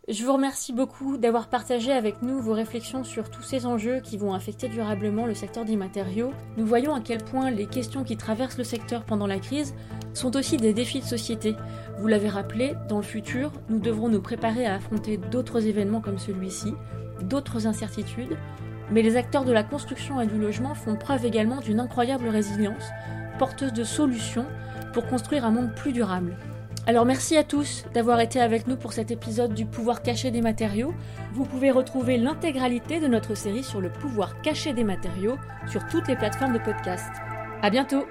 Je 0.08 0.24
vous 0.24 0.32
remercie 0.32 0.72
beaucoup 0.72 1.16
d'avoir 1.16 1.46
partagé 1.46 1.92
avec 1.92 2.22
nous 2.22 2.40
vos 2.40 2.54
réflexions 2.54 3.04
sur 3.04 3.30
tous 3.30 3.42
ces 3.42 3.66
enjeux 3.66 4.00
qui 4.00 4.16
vont 4.16 4.34
affecter 4.34 4.68
durablement 4.68 5.26
le 5.26 5.34
secteur 5.34 5.64
des 5.64 5.76
matériaux. 5.76 6.32
Nous 6.56 6.66
voyons 6.66 6.92
à 6.92 7.00
quel 7.00 7.22
point 7.22 7.52
les 7.52 7.66
questions 7.66 8.02
qui 8.02 8.16
traversent 8.16 8.58
le 8.58 8.64
secteur 8.64 9.04
pendant 9.04 9.28
la 9.28 9.38
crise 9.38 9.76
sont 10.12 10.36
aussi 10.36 10.56
des 10.56 10.72
défis 10.72 10.98
de 10.98 11.04
société. 11.04 11.54
Vous 11.98 12.08
l'avez 12.08 12.28
rappelé, 12.28 12.74
dans 12.88 12.96
le 12.96 13.04
futur, 13.04 13.52
nous 13.68 13.78
devrons 13.78 14.08
nous 14.08 14.20
préparer 14.20 14.66
à 14.66 14.74
affronter 14.74 15.18
d'autres 15.18 15.68
événements 15.68 16.00
comme 16.00 16.18
celui-ci, 16.18 16.74
d'autres 17.22 17.68
incertitudes, 17.68 18.36
mais 18.90 19.02
les 19.02 19.16
acteurs 19.16 19.44
de 19.44 19.52
la 19.52 19.62
construction 19.62 20.20
et 20.20 20.26
du 20.26 20.36
logement 20.36 20.74
font 20.74 20.96
preuve 20.96 21.24
également 21.24 21.60
d'une 21.60 21.78
incroyable 21.78 22.26
résilience, 22.26 22.90
porteuse 23.38 23.72
de 23.72 23.84
solutions 23.84 24.46
pour 24.94 25.06
construire 25.06 25.44
un 25.44 25.52
monde 25.52 25.72
plus 25.76 25.92
durable. 25.92 26.36
Alors 26.84 27.04
merci 27.04 27.36
à 27.36 27.44
tous 27.44 27.84
d'avoir 27.94 28.18
été 28.18 28.40
avec 28.40 28.66
nous 28.66 28.76
pour 28.76 28.92
cet 28.92 29.12
épisode 29.12 29.54
du 29.54 29.66
pouvoir 29.66 30.02
caché 30.02 30.32
des 30.32 30.40
matériaux. 30.40 30.92
Vous 31.32 31.44
pouvez 31.44 31.70
retrouver 31.70 32.16
l'intégralité 32.16 32.98
de 32.98 33.06
notre 33.06 33.36
série 33.36 33.62
sur 33.62 33.80
le 33.80 33.88
pouvoir 33.88 34.40
caché 34.42 34.72
des 34.72 34.82
matériaux 34.82 35.36
sur 35.68 35.86
toutes 35.86 36.08
les 36.08 36.16
plateformes 36.16 36.54
de 36.54 36.58
podcast. 36.58 37.10
À 37.62 37.70
bientôt! 37.70 38.04